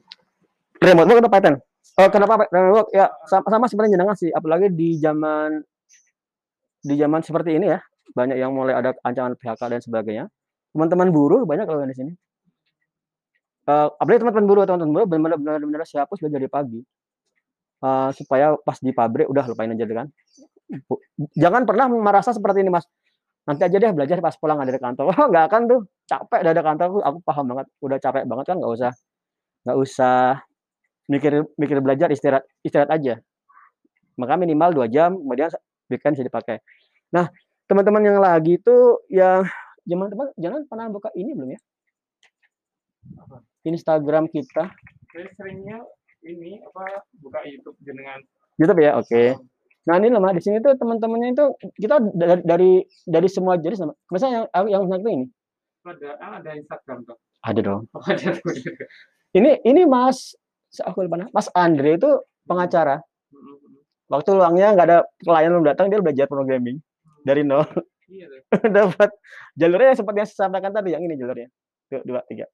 Remote 0.82 1.08
work 1.14 1.20
atau 1.22 1.30
Python? 1.30 1.54
Oh, 1.94 2.08
kenapa 2.10 2.42
Pak? 2.42 2.48
remote 2.50 2.74
work? 2.74 2.88
Ya 2.90 3.06
sama, 3.30 3.46
sama 3.46 3.70
sebenarnya 3.70 3.94
jenengan 3.94 4.18
sih, 4.18 4.34
apalagi 4.34 4.66
di 4.72 4.98
zaman 4.98 5.62
di 6.82 6.94
zaman 6.98 7.20
seperti 7.22 7.50
ini 7.58 7.66
ya, 7.74 7.80
banyak 8.18 8.36
yang 8.42 8.52
mulai 8.54 8.74
ada 8.78 8.90
ancaman 9.06 9.34
PHK 9.38 9.62
dan 9.72 9.80
sebagainya. 9.82 10.24
Teman-teman 10.74 11.08
buruh 11.14 11.42
banyak 11.48 11.64
kalau 11.68 11.84
di 11.86 11.96
sini. 11.96 12.12
Eh, 13.62 13.88
apalagi 14.00 14.20
teman-teman 14.22 14.46
buruh, 14.50 14.64
teman-teman 14.66 14.92
buruh 14.94 15.06
benar-benar 15.10 15.38
benar-benar 15.38 15.82
siap 15.86 16.06
belajar 16.10 16.38
dari 16.38 16.48
pagi. 16.50 16.80
eh, 17.82 18.10
supaya 18.14 18.54
pas 18.62 18.78
di 18.78 18.90
pabrik 18.94 19.26
udah 19.26 19.44
lupain 19.50 19.70
aja 19.74 19.84
deh 19.84 19.96
kan. 19.96 20.08
Bu- 20.88 21.02
Jangan 21.36 21.62
pernah 21.68 21.86
merasa 21.90 22.30
seperti 22.34 22.64
ini 22.64 22.70
mas. 22.72 22.86
Nanti 23.48 23.62
aja 23.66 23.76
deh 23.78 23.92
belajar 23.94 24.18
pas 24.24 24.36
pulang 24.38 24.58
dari 24.62 24.78
kantor. 24.80 25.04
Oh 25.14 25.26
nggak 25.32 25.44
akan 25.50 25.62
tuh 25.70 25.80
capek 26.08 26.40
dari 26.46 26.60
kantor 26.62 26.88
aku 27.04 27.18
paham 27.26 27.44
banget. 27.54 27.66
Udah 27.84 27.98
capek 28.02 28.24
banget 28.28 28.46
kan 28.50 28.56
nggak 28.60 28.72
usah 28.76 28.92
nggak 29.66 29.78
usah 29.78 30.18
mikir 31.10 31.32
mikir 31.60 31.78
belajar 31.84 32.08
istirahat 32.14 32.44
istirahat 32.66 32.90
aja. 32.94 33.14
Maka 34.20 34.34
minimal 34.36 34.70
dua 34.76 34.86
jam 34.88 35.16
kemudian 35.16 35.48
weekend 35.92 36.16
bisa 36.16 36.24
dipakai. 36.24 36.58
Nah 37.12 37.28
teman-teman 37.68 38.02
yang 38.02 38.18
lagi 38.18 38.56
itu 38.56 38.76
yang 39.12 39.44
jangan 39.84 40.08
teman 40.08 40.26
jangan 40.40 40.60
pernah 40.64 40.86
buka 40.88 41.12
ini 41.12 41.36
belum 41.36 41.52
ya? 41.52 41.60
Instagram 43.62 44.26
kita 44.30 44.70
Saya 45.12 45.28
seringnya 45.36 45.84
ini 46.22 46.62
apa 46.62 47.02
buka 47.18 47.42
YouTube 47.46 47.76
jenengan. 47.82 48.22
YouTube 48.56 48.80
ya, 48.80 48.96
oke. 48.96 49.22
Nah 49.82 49.98
ini 49.98 50.08
loh, 50.14 50.22
Mas, 50.22 50.38
di 50.38 50.42
sini 50.46 50.62
tuh 50.62 50.78
teman-temannya 50.78 51.34
itu 51.34 51.44
kita 51.82 51.98
dari 52.14 52.42
dari, 52.46 52.72
dari 53.02 53.28
semua 53.28 53.58
jenis, 53.58 53.82
sama. 53.82 53.94
misalnya 54.08 54.46
yang 54.54 54.66
yang 54.70 54.82
yang 54.86 55.00
ini 55.02 55.26
Ada 55.82 56.10
ah, 56.22 56.38
ada 56.38 56.50
Instagram 56.54 57.02
tuh. 57.02 57.18
ada 57.42 57.60
dong. 57.60 57.82
Oh, 57.98 58.04
ada. 58.06 58.38
Ini 59.34 59.66
ini 59.66 59.82
Mas, 59.82 60.38
aku 60.78 61.02
lupa. 61.02 61.26
Mas 61.34 61.50
Andre 61.50 61.98
itu 61.98 62.10
pengacara. 62.46 63.02
Waktu 64.12 64.28
luangnya 64.36 64.76
nggak 64.76 64.86
ada 64.92 64.98
klien 65.24 65.48
belum 65.48 65.64
datang, 65.64 65.88
dia 65.88 66.04
belajar 66.04 66.28
programming 66.28 66.76
dari 67.24 67.40
nol. 67.48 67.64
Iya. 68.12 68.28
Dapat 68.76 69.08
jalurnya 69.56 69.96
seperti 69.96 70.16
yang 70.20 70.28
saya 70.28 70.38
sampaikan 70.46 70.68
tadi, 70.76 70.92
yang 70.92 71.00
ini 71.00 71.16
jalurnya. 71.16 71.48
Tuh, 71.88 72.04
dua, 72.04 72.20
tiga. 72.28 72.44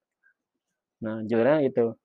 Nah, 1.03 1.27
jalurnya 1.27 1.67
itu. 1.67 1.99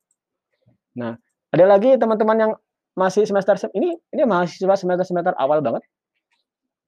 Nah, 0.98 1.14
ada 1.54 1.66
lagi 1.70 1.94
teman-teman 2.02 2.38
yang 2.38 2.52
masih 2.94 3.26
semester 3.26 3.58
se- 3.58 3.74
ini 3.74 3.94
ini 4.14 4.22
mahasiswa 4.26 4.74
semester 4.74 5.06
semester 5.06 5.34
awal 5.38 5.62
banget. 5.62 5.86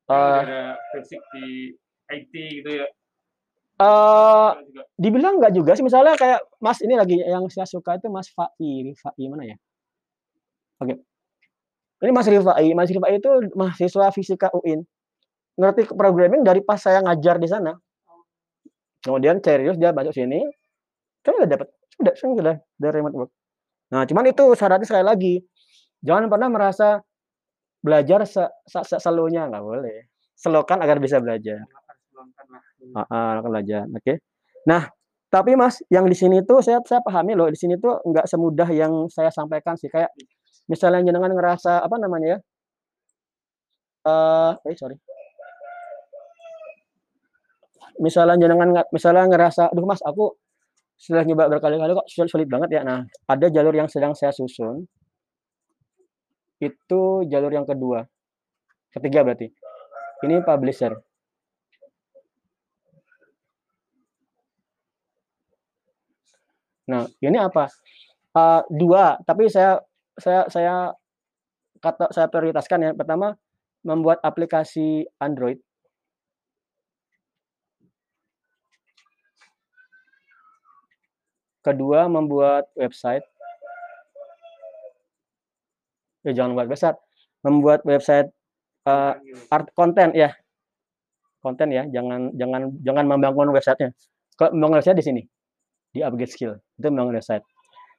Eh, 0.06 0.14
ada 0.42 0.78
basic 0.94 1.22
di 1.34 1.74
IT 2.14 2.34
gitu 2.62 2.70
ya. 2.70 2.86
eh, 3.76 4.50
juga 4.70 4.82
dibilang 4.96 5.42
nggak 5.42 5.54
juga 5.58 5.74
sih 5.76 5.82
misalnya 5.84 6.14
kayak 6.16 6.40
Mas 6.62 6.80
ini 6.80 6.94
lagi 6.96 7.18
yang 7.20 7.44
saya 7.52 7.68
suka 7.68 7.98
itu 8.00 8.08
Mas 8.08 8.30
Fai 8.32 8.48
Rifai 8.62 9.26
mana 9.28 9.44
ya 9.52 9.58
oke 10.80 10.96
ini 12.04 12.12
Mas 12.12 12.28
Rifai 12.28 12.68
Mas 12.76 12.90
Rifai 12.92 13.22
itu 13.22 13.30
mahasiswa 13.56 14.12
fisika 14.12 14.48
UIN 14.52 14.84
ngerti 15.56 15.88
programming 15.96 16.44
dari 16.44 16.60
pas 16.60 16.82
saya 16.82 17.00
ngajar 17.00 17.40
di 17.40 17.48
sana 17.48 17.72
kemudian 19.00 19.40
serius 19.40 19.80
dia 19.80 19.96
masuk 19.96 20.12
sini 20.12 20.44
kan 21.24 21.38
udah 21.40 21.48
dapat 21.48 21.68
udah 22.02 22.14
kan 22.14 22.28
udah 22.36 22.56
dari 22.76 22.94
remote 23.00 23.16
work 23.16 23.32
nah 23.94 24.04
cuman 24.04 24.28
itu 24.28 24.44
syaratnya 24.58 24.88
sekali 24.88 25.06
lagi 25.06 25.34
jangan 26.04 26.28
pernah 26.28 26.50
merasa 26.52 27.00
belajar 27.80 28.26
se, 28.28 28.44
se, 28.66 28.80
se 28.84 28.98
selunya 29.00 29.48
nggak 29.48 29.64
boleh 29.64 30.16
selokan 30.36 30.84
agar 30.84 31.00
bisa 31.00 31.18
belajar. 31.24 31.64
Ah, 32.94 33.08
ah, 33.10 33.34
belajar. 33.42 33.88
Oke. 33.90 34.22
Nah, 34.68 34.86
tapi 35.32 35.56
Mas, 35.58 35.82
yang 35.90 36.06
di 36.06 36.14
sini 36.14 36.44
tuh 36.46 36.62
saya 36.62 36.84
saya 36.86 37.02
pahami 37.02 37.34
loh, 37.34 37.50
di 37.50 37.58
sini 37.58 37.80
tuh 37.80 37.98
nggak 38.04 38.28
semudah 38.30 38.70
yang 38.70 39.08
saya 39.10 39.32
sampaikan 39.32 39.80
sih. 39.80 39.90
Kayak 39.90 40.12
misalnya 40.72 41.02
jenengan 41.06 41.32
ngerasa 41.34 41.82
apa 41.86 41.96
namanya 42.02 42.38
ya? 42.38 42.40
Eh, 44.06 44.52
eh 44.70 44.76
sorry. 44.78 44.98
Misalnya 47.96 48.36
jenengan 48.36 48.70
misalnya 48.92 49.24
ngerasa, 49.32 49.72
aduh 49.72 49.88
Mas, 49.88 50.04
aku 50.04 50.36
sudah 50.96 51.24
nyoba 51.24 51.48
berkali-kali 51.52 51.92
kok 51.96 52.08
sulit, 52.12 52.30
sulit 52.32 52.48
banget 52.48 52.80
ya. 52.80 52.82
Nah, 52.84 53.04
ada 53.28 53.48
jalur 53.48 53.76
yang 53.76 53.88
sedang 53.88 54.12
saya 54.16 54.32
susun. 54.36 54.84
Itu 56.60 57.24
jalur 57.28 57.52
yang 57.52 57.68
kedua. 57.68 58.04
Ketiga 58.92 59.24
berarti. 59.28 59.52
Ini 60.24 60.44
publisher. 60.44 60.96
Nah, 66.86 67.04
ini 67.20 67.38
apa? 67.42 67.66
Eh, 68.36 68.62
dua, 68.70 69.18
tapi 69.26 69.50
saya 69.50 69.80
saya 70.20 70.48
saya 70.48 70.76
kata 71.84 72.12
saya 72.12 72.28
prioritaskan 72.32 72.80
ya. 72.82 72.92
Pertama, 72.96 73.36
membuat 73.86 74.20
aplikasi 74.24 75.06
Android. 75.22 75.60
Kedua, 81.66 82.06
membuat 82.06 82.70
website. 82.78 83.26
Ya, 86.26 86.34
jangan 86.34 86.58
buat 86.58 86.70
website, 86.70 86.98
membuat 87.46 87.82
website 87.86 88.30
Gitu. 88.86 89.42
art 89.50 89.68
konten 89.74 90.14
ya. 90.14 90.30
Konten 91.42 91.70
ya, 91.74 91.86
jangan 91.90 92.34
jangan 92.38 92.62
jangan 92.86 93.06
membangun 93.06 93.50
websitenya. 93.54 93.94
Membangun 94.54 94.78
website 94.82 94.98
di 94.98 95.06
sini 95.06 95.22
di 95.94 96.00
upgrade 96.06 96.30
skill 96.30 96.54
itu 96.78 96.88
membangun 96.90 97.18
website. 97.18 97.46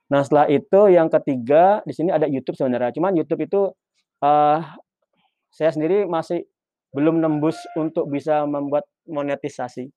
Nah 0.06 0.22
setelah 0.22 0.46
itu 0.46 0.80
yang 0.90 1.10
ketiga 1.10 1.82
di 1.82 1.92
sini 1.94 2.14
ada 2.14 2.30
YouTube 2.30 2.54
sebenarnya. 2.54 2.94
Cuman 2.94 3.14
YouTube 3.18 3.42
itu 3.42 3.60
eh 4.22 4.60
saya 5.50 5.70
sendiri 5.72 6.04
masih 6.06 6.46
belum 6.94 7.18
nembus 7.18 7.58
untuk 7.74 8.08
bisa 8.08 8.46
membuat 8.46 8.86
monetisasi. 9.08 9.90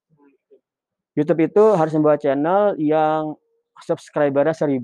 YouTube 1.13 1.41
itu 1.45 1.63
harus 1.75 1.93
membuat 1.95 2.23
channel 2.23 2.79
yang 2.79 3.35
subscribernya 3.83 4.55
1000, 4.55 4.79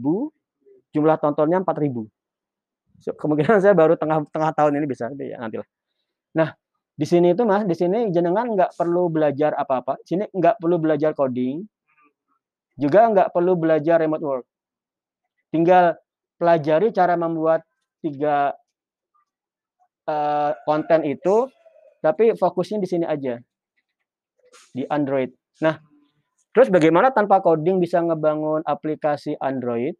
jumlah 0.91 1.17
tontonnya 1.19 1.63
4000. 1.63 2.07
So, 3.03 3.11
kemungkinan 3.15 3.59
saya 3.59 3.75
baru 3.75 3.99
tengah 3.99 4.23
tengah 4.31 4.51
tahun 4.55 4.79
ini 4.79 4.85
bisa 4.87 5.11
ya 5.19 5.37
nanti 5.39 5.59
lah. 5.59 5.67
Nah 6.35 6.49
di 6.95 7.03
sini 7.03 7.35
itu 7.35 7.43
mas, 7.43 7.67
di 7.67 7.75
sini 7.75 8.07
jenengan 8.11 8.47
nggak 8.55 8.75
perlu 8.79 9.11
belajar 9.11 9.51
apa-apa. 9.55 9.99
Sini 10.07 10.27
nggak 10.31 10.63
perlu 10.63 10.79
belajar 10.79 11.11
coding, 11.11 11.59
juga 12.79 13.11
nggak 13.11 13.35
perlu 13.35 13.59
belajar 13.59 13.99
remote 13.99 14.23
work. 14.23 14.45
Tinggal 15.55 15.95
pelajari 16.35 16.91
cara 16.91 17.15
membuat 17.15 17.63
tiga 18.03 18.51
eh, 20.03 20.51
konten 20.67 21.07
itu, 21.07 21.47
tapi 22.03 22.35
fokusnya 22.35 22.83
di 22.83 22.87
sini 22.91 23.05
aja 23.07 23.39
di 24.75 24.83
Android. 24.91 25.31
Nah, 25.63 25.79
terus 26.51 26.67
bagaimana 26.67 27.15
tanpa 27.15 27.39
coding 27.39 27.79
bisa 27.79 28.03
ngebangun 28.03 28.67
aplikasi 28.67 29.39
Android? 29.39 29.95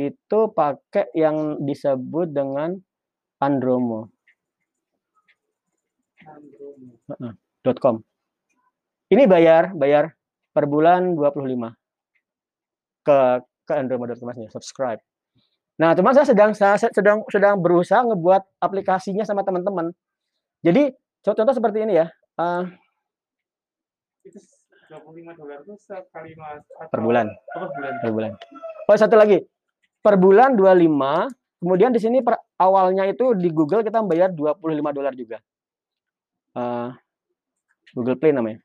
Itu 0.00 0.48
pakai 0.56 1.12
yang 1.12 1.60
disebut 1.60 2.32
dengan 2.32 2.72
Andromo. 3.44 4.08
.com. 7.84 8.00
Ini 9.12 9.24
bayar, 9.28 9.76
bayar 9.76 10.16
per 10.56 10.64
bulan 10.64 11.16
25 11.16 11.76
ke 13.04 13.20
ke 13.68 13.76
andromo.com 13.76 14.32
nya 14.32 14.48
subscribe. 14.48 14.96
Nah, 15.78 15.92
cuman 15.94 16.16
saya 16.16 16.26
sedang 16.26 16.56
saya 16.56 16.80
sedang 16.80 17.22
sedang 17.28 17.60
berusaha 17.60 18.00
ngebuat 18.02 18.64
aplikasinya 18.64 19.22
sama 19.22 19.44
teman-teman. 19.44 19.92
Jadi 20.64 20.90
contoh 21.22 21.54
seperti 21.54 21.86
ini 21.86 22.00
ya. 22.00 22.06
Itu 24.26 24.40
25 24.88 25.36
dolar 25.36 25.60
itu 25.60 25.76
sekali 25.76 26.32
mas 26.32 26.64
atau 26.80 26.88
per 26.88 27.00
bulan, 27.04 27.28
bulan? 27.52 27.92
per 28.00 28.10
bulan. 28.10 28.32
Oh, 28.88 28.96
satu 28.96 29.20
lagi. 29.20 29.38
Per 30.00 30.16
bulan 30.16 30.56
25, 30.56 31.60
kemudian 31.60 31.92
di 31.92 32.00
sini 32.00 32.24
per 32.24 32.40
awalnya 32.56 33.04
itu 33.04 33.36
di 33.36 33.52
Google 33.52 33.84
kita 33.84 34.00
membayar 34.00 34.32
25 34.32 34.96
dolar 34.96 35.12
juga. 35.12 35.38
Eh, 36.56 36.88
Google 37.92 38.16
Play 38.16 38.32
namanya. 38.32 38.58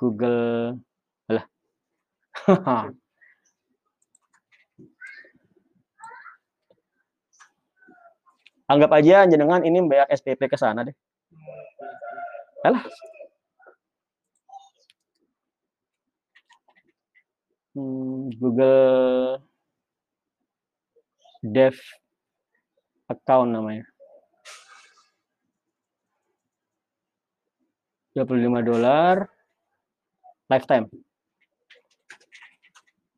Google 0.00 0.80
alah. 1.28 1.46
Anggap 8.70 8.90
aja 8.94 9.26
jenengan 9.26 9.62
ini 9.66 9.82
bayar 9.84 10.06
SPP 10.10 10.46
ke 10.46 10.56
sana 10.56 10.86
deh. 10.86 10.96
Alah. 12.62 12.84
Hmm, 17.72 18.28
Google 18.36 19.40
Dev 21.42 21.74
account 23.10 23.50
namanya. 23.50 23.84
25 28.14 28.60
dolar 28.60 29.24
lifetime. 30.52 30.86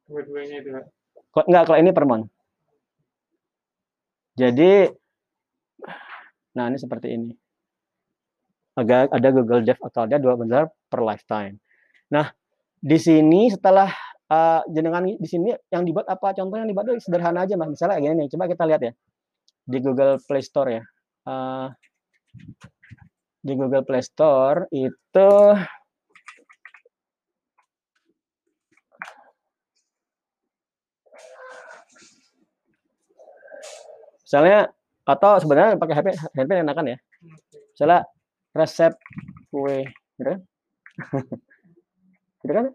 Dua-duanya 0.07 0.57
itu. 0.63 0.71
Enggak 1.35 1.63
kalau 1.67 1.79
ini 1.83 1.91
per 1.91 2.07
month. 2.07 2.31
Jadi 4.39 4.91
nah 6.55 6.71
ini 6.71 6.79
seperti 6.79 7.09
ini. 7.15 7.31
Agak 8.75 9.11
ada 9.15 9.29
Google 9.31 9.63
Dev 9.63 9.79
account-nya 9.79 10.19
2 10.19 10.51
dolar 10.51 10.67
per 10.91 11.01
lifetime. 11.03 11.63
Nah, 12.11 12.27
di 12.79 12.99
sini 12.99 13.47
setelah 13.51 13.91
eh, 14.31 14.63
jenengan 14.71 15.07
di 15.07 15.29
sini 15.31 15.55
yang 15.71 15.87
dibuat 15.87 16.11
apa 16.11 16.35
contoh 16.35 16.59
yang 16.59 16.67
dibuat 16.67 16.91
sederhana 16.99 17.47
aja 17.47 17.55
mas 17.55 17.71
misalnya 17.71 18.03
gini 18.03 18.25
nih 18.25 18.29
coba 18.35 18.45
kita 18.51 18.65
lihat 18.67 18.83
ya 18.83 18.93
di 19.65 19.79
Google 19.81 20.19
Play 20.21 20.43
Store 20.45 20.71
ya 20.73 20.85
Eh, 21.25 21.69
di 23.41 23.53
Google 23.57 23.85
Play 23.89 24.05
Store 24.05 24.69
itu 24.69 25.31
misalnya 34.21 34.69
atau 35.05 35.37
sebenarnya 35.41 35.77
pakai 35.77 35.95
HP 36.01 36.07
handphone 36.37 36.65
enakan 36.65 36.87
ya 36.93 36.99
misalnya 37.77 38.01
resep 38.57 38.93
kue 39.53 39.85
gitu 40.17 40.23
kan 40.25 40.39
gitu 42.45 42.53
kan 42.53 42.67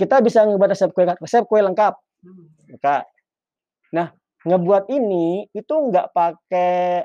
kita 0.00 0.16
bisa 0.24 0.48
ngebuat 0.48 0.72
resep 0.72 0.90
kue 0.96 1.04
resep 1.04 1.44
kue 1.44 1.60
lengkap 1.60 1.94
Kak. 2.80 3.04
Nah, 3.96 4.12
ngebuat 4.44 4.92
ini 4.92 5.48
itu 5.50 5.74
nggak 5.74 6.12
pakai 6.12 7.04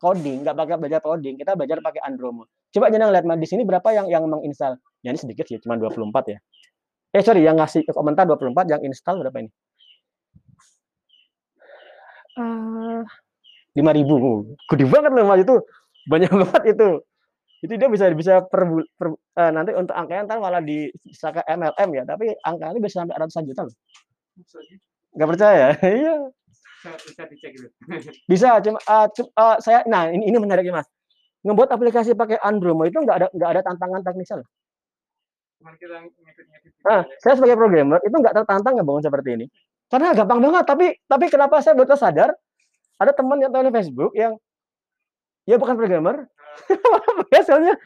coding, 0.00 0.42
nggak 0.42 0.56
pakai 0.56 0.74
belajar 0.80 1.00
coding, 1.04 1.36
kita 1.38 1.54
belajar 1.54 1.78
pakai 1.84 2.00
Andromo. 2.02 2.48
Coba 2.74 2.90
jangan 2.90 3.14
lihat 3.14 3.24
di 3.38 3.48
sini 3.48 3.62
berapa 3.62 3.86
yang 3.94 4.10
yang 4.10 4.24
menginstal? 4.26 4.80
Ya 5.04 5.14
ini 5.14 5.20
sedikit 5.20 5.46
sih, 5.46 5.60
cuma 5.62 5.78
24 5.78 6.10
ya. 6.32 6.38
Eh 7.14 7.22
sorry, 7.22 7.46
yang 7.46 7.60
ngasih 7.60 7.86
komentar 7.94 8.26
24, 8.26 8.66
yang 8.66 8.82
install 8.82 9.22
berapa 9.22 9.38
ini? 9.46 9.50
Eh, 12.34 13.00
5000. 13.74 14.56
Gede 14.70 14.84
banget 14.90 15.10
loh 15.14 15.24
Mas 15.26 15.40
itu. 15.42 15.56
Banyak 16.10 16.30
banget 16.42 16.62
itu. 16.76 16.88
Itu 17.64 17.72
dia 17.80 17.88
bisa 17.88 18.06
bisa 18.12 18.34
per, 18.44 18.62
per 18.98 19.08
eh, 19.40 19.50
nanti 19.54 19.72
untuk 19.74 19.96
angkanya 19.96 20.28
ntar 20.28 20.38
malah 20.42 20.60
di 20.62 20.92
bisa 21.06 21.32
ke 21.32 21.42
MLM 21.48 21.90
ya, 21.96 22.04
tapi 22.04 22.34
angkanya 22.44 22.80
bisa 22.82 23.02
sampai 23.02 23.16
ratusan 23.18 23.44
juta 23.48 23.62
loh. 23.66 23.74
Nggak 25.16 25.28
percaya? 25.36 25.66
Iya. 25.84 26.16
bisa, 26.84 27.24
dicek 27.32 27.50
gitu. 27.56 27.68
Bisa, 28.30 28.60
cuma 28.60 28.76
ah, 28.84 29.08
cu- 29.08 29.32
ah, 29.40 29.56
saya 29.56 29.88
nah 29.88 30.12
ini 30.12 30.28
ini 30.28 30.36
menariknya 30.36 30.84
Mas. 30.84 30.88
Ngebuat 31.44 31.72
aplikasi 31.72 32.12
pakai 32.12 32.36
Andromo 32.44 32.84
itu 32.84 33.00
nggak 33.00 33.16
ada 33.16 33.26
nggak 33.32 33.50
ada 33.56 33.60
tantangan 33.64 34.00
teknisnya 34.04 34.44
loh. 34.44 34.48
Nah, 36.84 37.00
saya 37.24 37.34
sebagai 37.40 37.56
programmer 37.56 38.00
itu 38.04 38.12
nggak 38.12 38.36
tertantang 38.36 38.76
ngebangun 38.76 39.00
seperti 39.00 39.28
ini. 39.40 39.46
Karena 39.92 40.16
gampang 40.16 40.40
banget, 40.40 40.64
tapi 40.64 40.86
tapi 41.04 41.24
kenapa 41.28 41.60
saya 41.60 41.76
baru 41.76 41.94
sadar 41.94 42.32
ada 42.98 43.12
teman 43.12 43.38
yang 43.42 43.50
tahu 43.52 43.62
di 43.68 43.72
Facebook 43.74 44.12
yang 44.16 44.38
ya 45.44 45.60
bukan 45.60 45.76
programmer, 45.76 46.24
hasilnya 47.34 47.76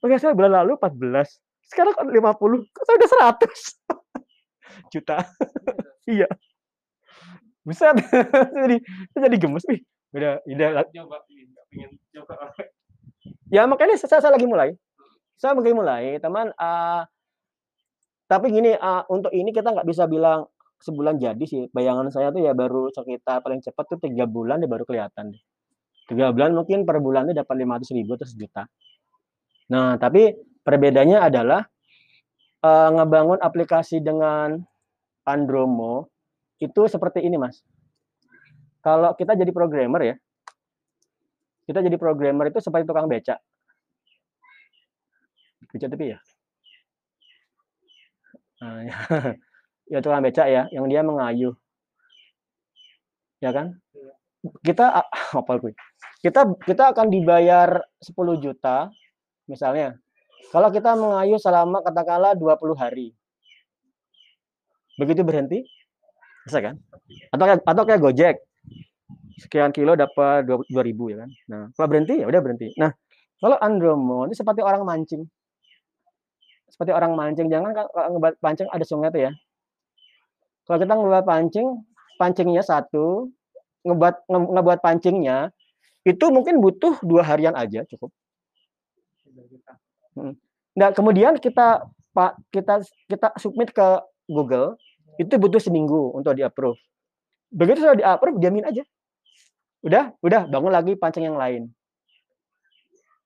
hasilnya 0.00 0.36
bulan 0.36 0.52
lalu 0.62 0.78
14, 0.78 1.26
sekarang 1.70 1.94
kan 1.94 2.06
50, 2.06 2.70
kok 2.70 2.84
saya 2.86 2.96
udah 2.96 3.10
100 3.36 4.92
juta. 4.94 5.16
iya. 6.18 6.28
Buset. 7.60 7.94
jadi 8.56 8.76
jadi 9.14 9.36
gemes 9.36 9.64
nih. 9.68 9.80
Udah, 10.10 10.42
udah 10.42 10.68
Coba 10.90 11.16
pengen 11.28 11.90
coba. 12.10 12.34
Ya 13.50 13.66
makanya 13.66 13.98
saya, 14.00 14.22
saya 14.22 14.34
lagi 14.34 14.46
mulai. 14.46 14.74
Saya 15.38 15.54
lagi 15.56 15.72
mulai, 15.72 16.18
teman. 16.18 16.52
ah, 16.58 17.06
tapi 18.30 18.52
gini, 18.52 18.76
ah, 18.78 19.06
untuk 19.10 19.32
ini 19.34 19.50
kita 19.50 19.72
nggak 19.72 19.88
bisa 19.88 20.06
bilang 20.06 20.46
sebulan 20.80 21.20
jadi 21.20 21.44
sih. 21.44 21.68
Bayangan 21.70 22.08
saya 22.08 22.32
tuh 22.32 22.40
ya 22.42 22.56
baru 22.56 22.88
sekitar 22.90 23.44
paling 23.44 23.60
cepat 23.60 23.84
tuh 23.96 23.98
tiga 24.00 24.24
bulan 24.24 24.64
dia 24.64 24.70
baru 24.70 24.88
kelihatan. 24.88 25.36
Tiga 26.08 26.34
bulan 26.34 26.56
mungkin 26.56 26.82
per 26.88 26.98
bulannya 26.98 27.36
dapat 27.36 27.54
500 27.54 27.96
ribu 27.96 28.18
atau 28.18 28.26
sejuta. 28.26 28.66
Nah, 29.70 29.94
tapi 30.00 30.34
perbedaannya 30.66 31.18
adalah 31.22 31.62
eh, 32.64 32.90
ngebangun 32.96 33.38
aplikasi 33.38 34.02
dengan 34.02 34.58
Andromo 35.22 36.10
itu 36.58 36.90
seperti 36.90 37.22
ini, 37.22 37.38
Mas. 37.38 37.62
Kalau 38.80 39.14
kita 39.14 39.36
jadi 39.36 39.52
programmer 39.52 40.02
ya, 40.02 40.16
kita 41.68 41.84
jadi 41.84 41.94
programmer 42.00 42.50
itu 42.50 42.58
seperti 42.58 42.88
tukang 42.88 43.06
becak. 43.06 43.38
Becak 45.70 45.92
tapi 45.92 46.16
ya. 46.16 46.18
Nah, 48.60 48.80
ya. 48.82 48.96
ya 49.90 49.98
tukang 49.98 50.22
becak 50.22 50.46
ya, 50.46 50.62
yang 50.70 50.86
dia 50.86 51.02
mengayuh. 51.02 51.52
Ya 53.42 53.50
kan? 53.50 53.74
Kita 54.62 55.04
apa 55.34 55.52
gue? 55.60 55.74
Kita 56.24 56.44
kita 56.68 56.92
akan 56.92 57.08
dibayar 57.08 57.80
10 57.96 58.36
juta 58.36 58.92
misalnya. 59.48 59.96
Kalau 60.52 60.68
kita 60.68 60.92
mengayuh 60.92 61.40
selama 61.40 61.80
katakanlah 61.80 62.36
20 62.36 62.76
hari. 62.76 63.16
Begitu 65.00 65.24
berhenti, 65.24 65.64
bisa 66.44 66.60
kan? 66.60 66.76
Atau 67.32 67.48
atau 67.56 67.82
kayak 67.88 68.04
Gojek. 68.04 68.36
Sekian 69.40 69.72
kilo 69.72 69.96
dapat 69.96 70.44
2000 70.44 71.08
ya 71.08 71.24
kan. 71.24 71.30
Nah, 71.48 71.62
kalau 71.72 71.88
berhenti 71.88 72.20
ya 72.20 72.28
udah 72.28 72.40
berhenti. 72.44 72.68
Nah, 72.76 72.92
kalau 73.40 73.56
Andromo 73.56 74.28
ini 74.28 74.36
seperti 74.36 74.60
orang 74.60 74.84
mancing. 74.84 75.24
Seperti 76.68 76.92
orang 76.92 77.16
mancing, 77.16 77.48
jangan 77.48 77.72
ka- 77.72 77.88
kalau 77.88 78.08
ngebuat 78.12 78.34
pancing 78.44 78.68
ada 78.68 78.84
sungai 78.84 79.08
tuh 79.08 79.24
ya. 79.24 79.32
Kalau 80.70 80.86
kita 80.86 80.94
ngebuat 80.94 81.26
pancing, 81.26 81.82
pancingnya 82.14 82.62
satu, 82.62 83.26
ngebuat 83.82 84.30
nge- 84.30 84.50
ngebuat 84.54 84.78
pancingnya 84.78 85.50
itu 86.06 86.30
mungkin 86.30 86.62
butuh 86.62 86.94
dua 87.02 87.26
harian 87.26 87.58
aja 87.58 87.82
cukup. 87.90 88.14
Nah, 90.78 90.94
kemudian 90.94 91.42
kita 91.42 91.90
pak 92.14 92.38
kita 92.54 92.86
kita 93.10 93.34
submit 93.34 93.74
ke 93.74 93.82
Google 94.30 94.78
itu 95.18 95.34
butuh 95.42 95.58
seminggu 95.58 96.14
untuk 96.14 96.38
di 96.38 96.46
approve. 96.46 96.78
Begitu 97.50 97.82
sudah 97.82 97.98
di 97.98 98.06
approve, 98.06 98.38
diamin 98.38 98.70
aja. 98.70 98.86
Udah, 99.82 100.14
udah 100.22 100.46
bangun 100.46 100.70
lagi 100.70 100.94
pancing 100.94 101.26
yang 101.26 101.34
lain. 101.34 101.66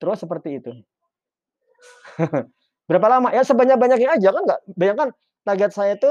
Terus 0.00 0.16
seperti 0.16 0.64
itu. 0.64 0.72
Berapa 2.88 3.20
lama? 3.20 3.36
Ya 3.36 3.44
sebanyak-banyaknya 3.44 4.16
aja 4.16 4.28
kan 4.32 4.42
nggak. 4.48 4.60
Bayangkan 4.80 5.08
target 5.44 5.70
saya 5.76 5.92
itu 6.00 6.08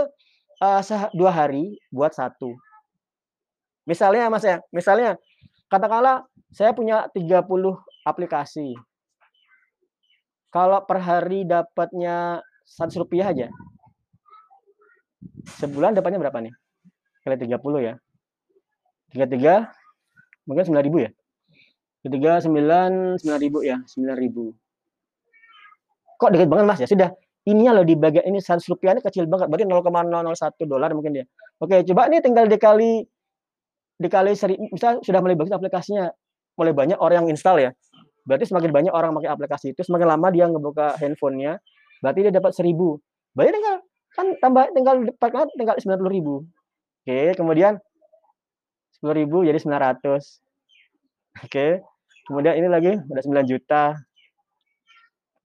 seha- 0.60 1.12
dua 1.14 1.32
hari 1.34 1.78
buat 1.90 2.14
satu. 2.14 2.54
Misalnya 3.84 4.32
Mas 4.32 4.46
ya, 4.48 4.64
misalnya 4.72 5.20
katakanlah 5.68 6.24
saya 6.54 6.72
punya 6.72 7.10
30 7.12 7.76
aplikasi. 8.08 8.78
Kalau 10.54 10.86
per 10.86 11.02
hari 11.02 11.44
dapatnya 11.44 12.40
100 12.64 13.02
rupiah 13.02 13.34
aja. 13.34 13.48
Sebulan 15.60 15.98
dapatnya 15.98 16.22
berapa 16.22 16.40
nih? 16.40 16.54
Kali 17.26 17.36
30 17.42 17.80
ya. 17.82 17.94
33 19.12 19.68
mungkin 20.46 20.64
9.000 20.64 21.06
ya. 21.10 21.12
Ketiga 22.04 22.32
9 22.44 23.18
9.000 23.18 23.64
ya, 23.64 23.78
9.000. 23.88 24.52
Kok 26.20 26.30
dikit 26.36 26.48
banget 26.52 26.66
Mas 26.68 26.80
ya? 26.84 26.88
Sudah 26.88 27.10
ininya 27.44 27.82
loh 27.82 27.86
di 27.86 27.96
bagian 28.00 28.24
ini 28.28 28.40
100 28.40 28.64
rupiah 28.72 28.96
ini 28.96 29.02
kecil 29.04 29.28
banget. 29.28 29.52
Berarti 29.52 29.66
0,001 29.68 30.64
dolar 30.68 30.90
mungkin 30.96 31.12
dia. 31.22 31.26
Oke, 31.60 31.84
coba 31.88 32.08
nih 32.12 32.24
tinggal 32.24 32.48
dikali 32.48 33.04
dikali 34.00 34.32
seri 34.36 34.58
bisa 34.72 35.00
sudah 35.04 35.20
mulai 35.20 35.36
bagus 35.36 35.54
aplikasinya. 35.54 36.12
Mulai 36.54 36.74
banyak 36.74 36.98
orang 37.02 37.26
yang 37.26 37.34
install 37.34 37.58
ya. 37.60 37.72
Berarti 38.24 38.48
semakin 38.48 38.72
banyak 38.72 38.94
orang 38.94 39.12
pakai 39.20 39.30
aplikasi 39.36 39.66
itu, 39.76 39.84
semakin 39.84 40.08
lama 40.16 40.28
dia 40.32 40.48
ngebuka 40.48 40.96
handphonenya, 40.96 41.60
berarti 42.00 42.20
dia 42.30 42.32
dapat 42.32 42.56
1000. 42.56 42.72
Berarti 43.36 43.52
tinggal 43.52 43.76
kan 44.14 44.28
tambah 44.40 44.64
tinggal 44.72 44.96
dapat 45.20 45.50
tinggal 45.58 45.76
90.000. 45.82 46.46
Oke, 47.04 47.20
kemudian 47.36 47.82
10.000 49.04 49.28
jadi 49.44 49.60
900. 49.60 50.40
Oke. 51.44 51.84
Kemudian 52.24 52.56
ini 52.56 52.68
lagi 52.72 52.96
udah 52.96 53.24
9 53.44 53.44
juta. 53.52 54.00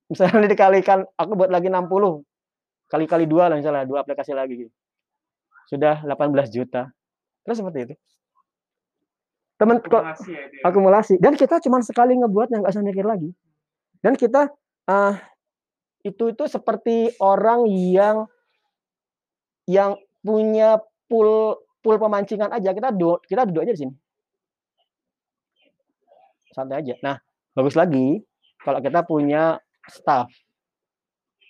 Misalnya 0.09 0.49
dikalikan 0.49 1.05
aku 1.16 1.37
buat 1.37 1.53
lagi 1.53 1.68
60. 1.68 2.25
Kali-kali 2.88 3.29
dua 3.29 3.53
lah 3.53 3.61
misalnya, 3.61 3.85
dua 3.85 4.01
aplikasi 4.01 4.33
lagi 4.33 4.64
gitu. 4.64 4.73
Sudah 5.68 6.01
18 6.01 6.49
juta. 6.49 6.88
Terus 7.44 7.57
seperti 7.61 7.79
itu. 7.85 7.94
Teman 9.59 9.83
kok 9.83 9.90
Akumulasi 9.90 10.31
ya 10.31 10.42
ya. 10.47 10.61
akumulasi 10.71 11.14
dan 11.18 11.35
kita 11.35 11.59
cuma 11.59 11.83
sekali 11.83 12.14
ngebuatnya 12.14 12.62
nggak 12.62 12.73
usah 12.79 12.87
mikir 12.87 13.03
lagi 13.03 13.35
dan 13.99 14.14
kita 14.14 14.55
ah 14.87 15.18
itu 16.07 16.31
itu 16.31 16.44
seperti 16.47 17.11
orang 17.18 17.66
yang 17.66 18.31
yang 19.66 19.99
punya 20.23 20.79
pool 21.11 21.59
pool 21.83 21.99
pemancingan 21.99 22.55
aja 22.55 22.71
kita 22.71 22.94
duduk 22.94 23.27
kita 23.27 23.51
duduk 23.51 23.66
aja 23.66 23.75
di 23.75 23.81
sini 23.83 23.94
santai 26.55 26.79
aja 26.79 26.94
nah 27.03 27.18
bagus 27.59 27.75
lagi 27.75 28.23
kalau 28.62 28.79
kita 28.79 29.03
punya 29.03 29.59
staff. 29.90 30.29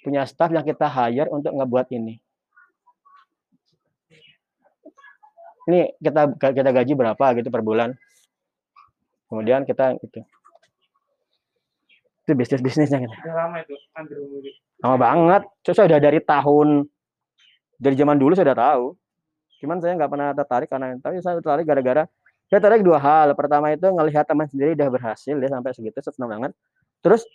Punya 0.03 0.25
staff 0.25 0.51
yang 0.55 0.65
kita 0.65 0.87
hire 0.87 1.29
untuk 1.29 1.53
ngebuat 1.53 1.91
ini. 1.93 2.19
Ini 5.69 6.01
kita 6.01 6.33
kita 6.41 6.71
gaji 6.73 6.93
berapa 6.97 7.25
gitu 7.37 7.53
per 7.53 7.61
bulan? 7.61 7.93
Kemudian 9.29 9.69
kita 9.69 10.01
itu 10.01 10.25
itu 12.25 12.33
bisnis 12.33 12.61
bisnisnya 12.65 13.05
gitu. 13.05 13.15
Lama 13.29 13.61
itu 13.61 13.77
Andrew 13.93 14.25
lama 14.81 14.97
banget. 14.97 15.43
Saya 15.69 15.87
udah 15.93 16.01
dari 16.01 16.21
tahun 16.25 16.89
dari 17.77 17.95
zaman 17.97 18.17
dulu 18.17 18.33
saya 18.33 18.53
udah 18.53 18.61
tahu. 18.61 18.85
Cuman 19.61 19.77
saya 19.85 19.93
nggak 19.99 20.11
pernah 20.13 20.29
tertarik 20.33 20.69
karena 20.73 20.97
tapi 21.03 21.21
saya 21.21 21.37
tertarik 21.43 21.69
gara-gara 21.69 22.09
saya 22.49 22.65
tertarik 22.65 22.81
dua 22.81 22.97
hal. 22.97 23.37
Pertama 23.37 23.69
itu 23.77 23.85
ngelihat 23.85 24.25
teman 24.25 24.49
sendiri 24.49 24.73
udah 24.73 24.89
berhasil 24.89 25.37
dia 25.37 25.51
sampai 25.53 25.71
segitu 25.77 26.01
saya 26.01 26.15
senang 26.17 26.31
banget. 26.33 26.53
Terus 27.05 27.29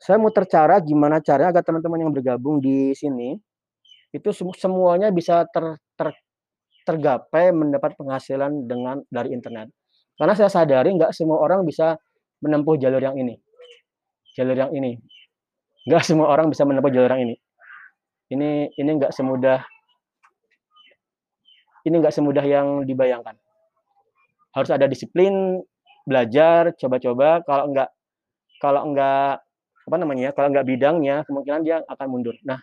saya 0.00 0.16
muter 0.16 0.48
cara 0.48 0.80
gimana 0.80 1.20
caranya 1.20 1.52
agar 1.52 1.60
teman-teman 1.60 2.08
yang 2.08 2.12
bergabung 2.16 2.56
di 2.56 2.96
sini 2.96 3.36
itu 4.16 4.32
semu- 4.32 4.56
semuanya 4.56 5.12
bisa 5.12 5.44
ter, 5.52 5.76
ter- 5.94 6.24
tergapai 6.88 7.52
mendapat 7.52 7.94
penghasilan 8.00 8.64
dengan 8.64 9.04
dari 9.12 9.36
internet. 9.36 9.68
Karena 10.16 10.32
saya 10.32 10.48
sadari 10.48 10.96
nggak 10.96 11.12
semua 11.12 11.38
orang 11.38 11.68
bisa 11.68 12.00
menempuh 12.40 12.80
jalur 12.80 12.98
yang 12.98 13.14
ini. 13.20 13.36
Jalur 14.34 14.56
yang 14.56 14.72
ini. 14.72 14.96
Nggak 15.84 16.02
semua 16.08 16.32
orang 16.32 16.48
bisa 16.48 16.64
menempuh 16.64 16.90
jalur 16.90 17.12
yang 17.12 17.30
ini. 17.30 17.36
Ini 18.32 18.72
ini 18.80 18.90
nggak 18.96 19.12
semudah 19.12 19.60
ini 21.84 21.94
nggak 22.00 22.14
semudah 22.16 22.44
yang 22.44 22.88
dibayangkan. 22.88 23.36
Harus 24.56 24.70
ada 24.72 24.88
disiplin 24.88 25.60
belajar 26.08 26.72
coba-coba. 26.74 27.44
Kalau 27.44 27.64
nggak 27.70 27.88
kalau 28.60 28.82
nggak 28.92 29.49
apa 29.86 29.96
namanya 29.96 30.30
ya, 30.30 30.32
kalau 30.36 30.48
nggak 30.52 30.66
bidangnya 30.66 31.16
kemungkinan 31.26 31.60
dia 31.64 31.76
akan 31.88 32.06
mundur. 32.10 32.36
Nah 32.44 32.60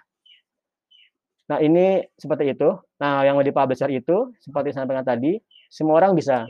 nah 1.47 1.57
ini 1.63 2.03
seperti 2.19 2.51
itu. 2.51 2.69
Nah 2.99 3.23
yang 3.23 3.39
di 3.39 3.55
publisher 3.55 3.87
itu 3.87 4.35
seperti 4.43 4.75
saya 4.75 4.83
sampaikan 4.83 5.07
tadi 5.07 5.39
semua 5.71 5.99
orang 6.03 6.15
bisa. 6.15 6.43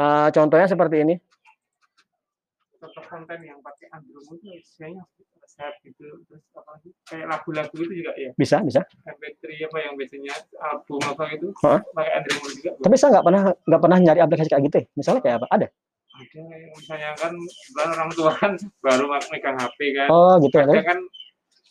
Eh, 0.00 0.28
contohnya 0.32 0.64
seperti 0.64 1.04
ini. 1.04 1.14
Contoh 2.80 3.04
konten 3.12 3.44
yang 3.44 3.60
pakai 3.60 3.92
Murray 4.08 4.40
itu 4.40 4.48
isinya 4.56 5.04
resep 5.36 5.72
gitu. 5.84 6.24
Terus 6.24 6.40
apa 6.56 6.80
lagi? 6.80 6.88
Kayak 7.04 7.26
lagu-lagu 7.28 7.76
itu 7.76 7.92
juga 8.00 8.12
ya? 8.16 8.32
Bisa 8.40 8.64
bisa. 8.64 8.80
MP3 9.04 9.68
apa 9.68 9.78
yang 9.84 9.92
biasanya 10.00 10.32
album 10.56 11.00
apa 11.04 11.24
itu 11.36 11.52
Hah? 11.60 11.84
pakai 11.92 12.32
Murray 12.40 12.54
juga? 12.56 12.70
Tapi 12.80 12.94
saya 12.96 13.08
nggak 13.12 13.24
pernah 13.28 13.42
nggak 13.52 13.80
pernah 13.84 13.98
nyari 14.00 14.20
aplikasi 14.24 14.48
kayak 14.48 14.64
gitu 14.72 14.76
ya. 14.80 14.86
misalnya 14.96 15.20
kayak 15.20 15.36
apa? 15.44 15.48
Ada 15.52 15.68
misalnya 16.76 17.10
kan 17.16 17.32
orang 17.76 18.10
tua 18.12 18.32
kan 18.36 18.52
baru 18.84 19.04
megang 19.08 19.56
HP 19.56 19.78
kan. 19.96 20.08
Oh 20.12 20.36
gitu 20.40 20.56
ya 20.56 20.66
kadang 20.66 20.86
kan 20.86 21.00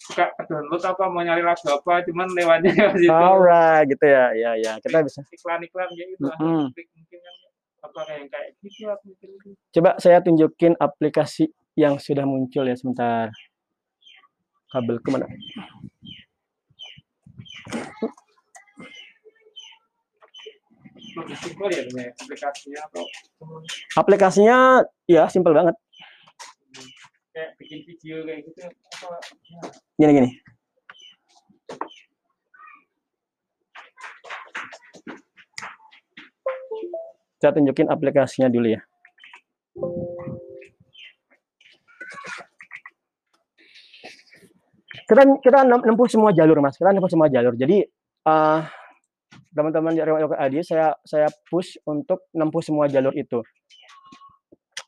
suka 0.09 0.25
download 0.49 0.81
apa 0.81 1.03
mau 1.05 1.21
nyari 1.21 1.45
lagu 1.45 1.67
apa 1.69 2.01
cuman 2.09 2.27
lewatnya 2.33 2.71
ke 2.93 3.05
situ. 3.05 3.13
Alright 3.13 3.85
gitu 3.89 4.05
ya. 4.05 4.25
Ya 4.33 4.51
ya 4.57 4.73
kita 4.81 5.05
bisa 5.05 5.21
iklan-iklan 5.29 5.89
kayak 5.93 6.07
gitu. 6.17 6.25
Mungkin 6.41 7.19
kan 7.21 7.35
apa 7.79 7.99
kayak 8.05 8.25
kayak 8.33 8.49
gitu 8.65 8.89
Coba 9.79 9.95
saya 10.01 10.19
tunjukin 10.19 10.73
aplikasi 10.75 11.53
yang 11.77 12.01
sudah 12.01 12.25
muncul 12.25 12.65
ya 12.65 12.75
sebentar. 12.75 13.29
Kabel 14.69 15.01
ke 15.01 15.09
mana? 15.09 15.25
Simpel 21.35 21.67
ya 21.71 21.83
aplikasinya 22.15 22.79
atau 22.87 23.03
Aplikasinya 23.97 24.57
ya 25.05 25.23
simpel 25.27 25.53
banget. 25.55 25.75
kayak 27.29 27.55
bikin 27.61 27.79
video 27.87 28.15
kayak 28.25 28.39
gitu 28.43 28.59
apa 28.65 29.17
Gini 29.95 30.11
gini. 30.17 30.29
Saya 37.39 37.51
tunjukin 37.55 37.87
aplikasinya 37.93 38.47
dulu 38.53 38.67
ya. 38.75 38.81
Kita 45.07 45.21
kita 45.41 45.59
nem- 45.65 45.85
nempuh 45.85 46.07
semua 46.09 46.31
jalur 46.33 46.59
mas. 46.61 46.77
Kita 46.77 46.91
nempuh 46.93 47.09
semua 47.09 47.29
jalur. 47.29 47.53
Jadi 47.57 47.85
eh, 48.25 48.59
teman-teman 49.49 49.91
di 49.93 50.01
Remote 50.01 50.23
Local 50.29 50.39
ID 50.39 50.55
saya 50.61 50.93
saya 51.03 51.27
push 51.49 51.77
untuk 51.85 52.25
nempuh 52.33 52.61
semua 52.61 52.85
jalur 52.85 53.13
itu. 53.17 53.41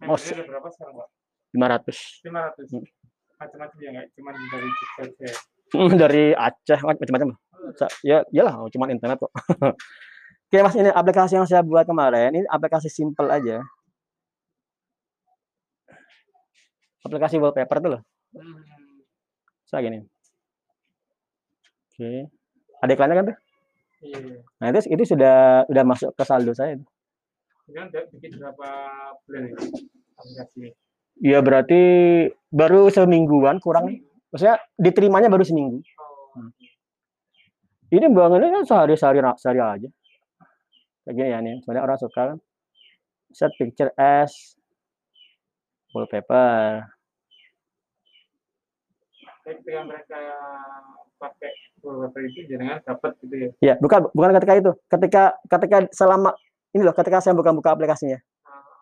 Membernya 0.02 0.34
ada 0.34 0.44
berapa 0.50 0.68
sekarang 0.74 0.94
pak 0.98 1.08
500 1.52 2.26
500 2.26 2.72
Hmm. 2.72 2.86
macam-macam 3.42 3.78
ya 3.82 3.90
nggak 3.90 4.08
cuma 4.14 4.30
dari 4.34 4.70
Jogja 4.70 5.02
aja 5.02 5.30
dari 6.06 6.24
Aceh 6.36 6.80
macam-macam. 6.84 7.30
Ya, 8.04 8.26
iyalah, 8.30 8.60
cuma 8.74 8.90
internet 8.92 9.18
kok. 9.18 9.32
Oke, 10.52 10.58
Mas, 10.60 10.76
ini 10.76 10.92
aplikasi 10.92 11.40
yang 11.40 11.48
saya 11.48 11.64
buat 11.64 11.88
kemarin, 11.88 12.36
ini 12.36 12.44
aplikasi 12.52 12.92
simple 12.92 13.32
aja. 13.32 13.64
Aplikasi 17.02 17.40
wallpaper 17.40 17.78
tuh 17.80 17.90
loh. 17.98 18.02
hmm. 18.36 18.62
Saya 19.66 19.88
gini. 19.88 20.04
Oke. 21.96 22.28
Ada 22.84 22.92
iklannya 22.92 23.16
kan 23.16 23.26
tuh? 23.32 23.38
Iya 24.02 24.18
iya. 24.20 24.40
Nah, 24.62 24.68
itu 24.74 24.80
itu 24.90 25.04
sudah 25.16 25.66
sudah 25.66 25.84
masuk 25.86 26.10
ke 26.18 26.24
saldo 26.26 26.54
saya. 26.54 26.78
udah 27.72 28.04
bikin 28.12 28.36
berapa 28.36 28.68
bulan 29.24 29.42
ini 29.48 29.56
aplikasi 30.20 30.54
ini? 30.60 30.70
Ya 31.22 31.40
berarti 31.40 31.82
baru 32.50 32.90
semingguan 32.90 33.62
kurang. 33.62 34.02
Maksudnya 34.34 34.58
diterimanya 34.80 35.30
baru 35.30 35.46
seminggu. 35.46 35.80
Oh, 36.36 36.50
Ini 37.92 38.08
bangunnya 38.10 38.50
kan 38.50 38.64
sehari-sehari 38.64 39.20
sehari 39.38 39.60
aja. 39.60 39.90
Kayak 41.04 41.16
gini 41.16 41.30
ya 41.30 41.40
nih. 41.44 41.56
Sebenarnya 41.62 41.84
orang 41.86 42.00
suka 42.00 42.22
kan. 42.34 42.38
Set 43.32 43.52
picture 43.60 43.92
as 44.00 44.56
wallpaper. 45.92 46.88
Ketika 49.44 49.82
mereka 49.84 50.20
pakai 51.22 51.54
wallpaper 51.86 52.22
itu 52.26 52.50
jangan 52.50 52.82
dapat 52.82 53.12
gitu 53.22 53.36
ya. 53.38 53.50
Ya, 53.62 53.74
bukan 53.78 54.10
bukan 54.10 54.34
ketika 54.42 54.54
itu. 54.58 54.72
Ketika 54.90 55.24
ketika 55.46 55.78
selama 55.94 56.34
ini 56.74 56.82
loh, 56.82 56.96
ketika 56.98 57.22
saya 57.22 57.38
buka-buka 57.38 57.70
aplikasinya. 57.78 58.18
Ah, 58.42 58.82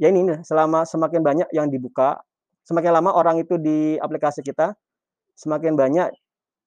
Ya 0.00 0.08
ini 0.08 0.24
nih, 0.24 0.40
selama 0.48 0.88
semakin 0.88 1.20
banyak 1.20 1.48
yang 1.52 1.68
dibuka, 1.68 2.16
semakin 2.64 2.96
lama 2.96 3.12
orang 3.12 3.44
itu 3.44 3.60
di 3.60 4.00
aplikasi 4.00 4.40
kita, 4.40 4.72
semakin 5.36 5.76
banyak 5.76 6.08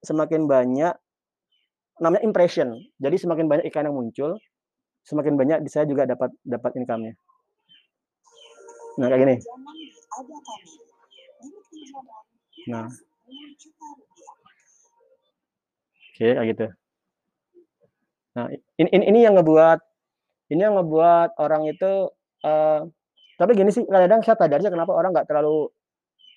semakin 0.06 0.46
banyak 0.46 0.94
namanya 2.02 2.22
impression. 2.26 2.78
Jadi 3.02 3.18
semakin 3.22 3.46
banyak 3.50 3.66
iklan 3.70 3.90
yang 3.90 3.98
muncul, 3.98 4.38
semakin 5.06 5.34
banyak 5.38 5.58
saya 5.70 5.86
juga 5.90 6.06
dapat 6.06 6.30
dapat 6.46 6.72
income-nya. 6.78 7.14
Nah, 9.00 9.08
kayak 9.08 9.22
gini. 9.24 9.36
Nah, 12.68 12.86
10 16.22 16.30
juta 16.30 16.38
rupiah. 16.38 16.38
oke 16.38 16.38
kayak 16.38 16.48
gitu. 16.54 16.66
Nah, 18.32 18.48
ini, 18.80 18.90
ini 18.96 19.04
ini 19.12 19.20
yang 19.26 19.36
ngebuat 19.36 19.80
ini 20.54 20.62
yang 20.62 20.76
ngebuat 20.78 21.30
orang 21.42 21.68
itu 21.68 21.92
eh 22.46 22.82
tapi 23.42 23.52
gini 23.58 23.74
sih 23.74 23.84
kadang-kadang 23.90 24.22
saya 24.22 24.38
sadar 24.38 24.62
aja 24.62 24.70
kenapa 24.70 24.94
orang 24.94 25.12
nggak 25.18 25.26
terlalu 25.26 25.74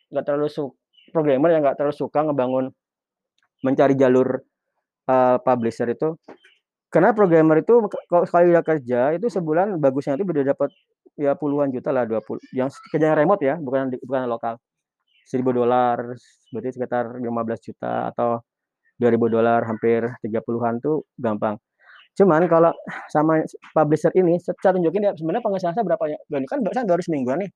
nggak 0.09 0.25
terlalu 0.25 0.49
su 0.49 0.73
programmer 1.13 1.53
yang 1.53 1.63
nggak 1.63 1.77
terlalu 1.77 1.95
suka 1.97 2.25
ngebangun 2.25 2.73
mencari 3.61 3.95
jalur 3.97 4.41
eh, 5.09 5.37
publisher 5.45 5.89
itu 5.93 6.17
karena 6.89 7.11
programmer 7.13 7.61
itu 7.61 7.75
kalau 8.09 8.25
sekali 8.25 8.55
udah 8.55 8.65
kerja 8.65 9.01
itu 9.19 9.27
sebulan 9.29 9.77
bagusnya 9.83 10.17
itu 10.17 10.25
udah 10.25 10.47
dapat 10.55 10.71
ya 11.19 11.35
puluhan 11.37 11.71
juta 11.75 11.91
lah 11.95 12.07
20 12.07 12.55
yang 12.55 12.71
kerjanya 12.91 13.19
remote 13.19 13.43
ya 13.43 13.55
bukan 13.59 13.91
bukan 14.03 14.31
lokal 14.31 14.55
1000 15.27 15.43
dolar 15.51 15.99
berarti 16.55 16.71
sekitar 16.75 17.19
15 17.19 17.67
juta 17.67 18.15
atau 18.15 18.43
2000 19.01 19.27
dolar 19.33 19.61
hampir 19.67 20.07
30-an 20.23 20.79
tuh 20.83 21.07
gampang. 21.19 21.57
Cuman 22.15 22.47
kalau 22.47 22.71
sama 23.11 23.43
publisher 23.75 24.15
ini 24.15 24.39
saya 24.39 24.75
tunjukin 24.75 25.03
ya 25.03 25.13
sebenarnya 25.19 25.43
penghasilan 25.43 25.75
saya 25.75 25.85
berapa 25.87 26.05
ya? 26.11 26.19
Kan 26.47 26.63
barusan 26.63 26.87
baru 26.87 27.03
semingguan 27.03 27.39
nih. 27.43 27.51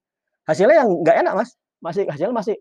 Hasilnya 0.49 0.75
yang 0.83 0.89
nggak 1.03 1.17
enak 1.23 1.33
mas, 1.39 1.49
masih 1.83 2.03
hasilnya 2.11 2.35
masih 2.35 2.55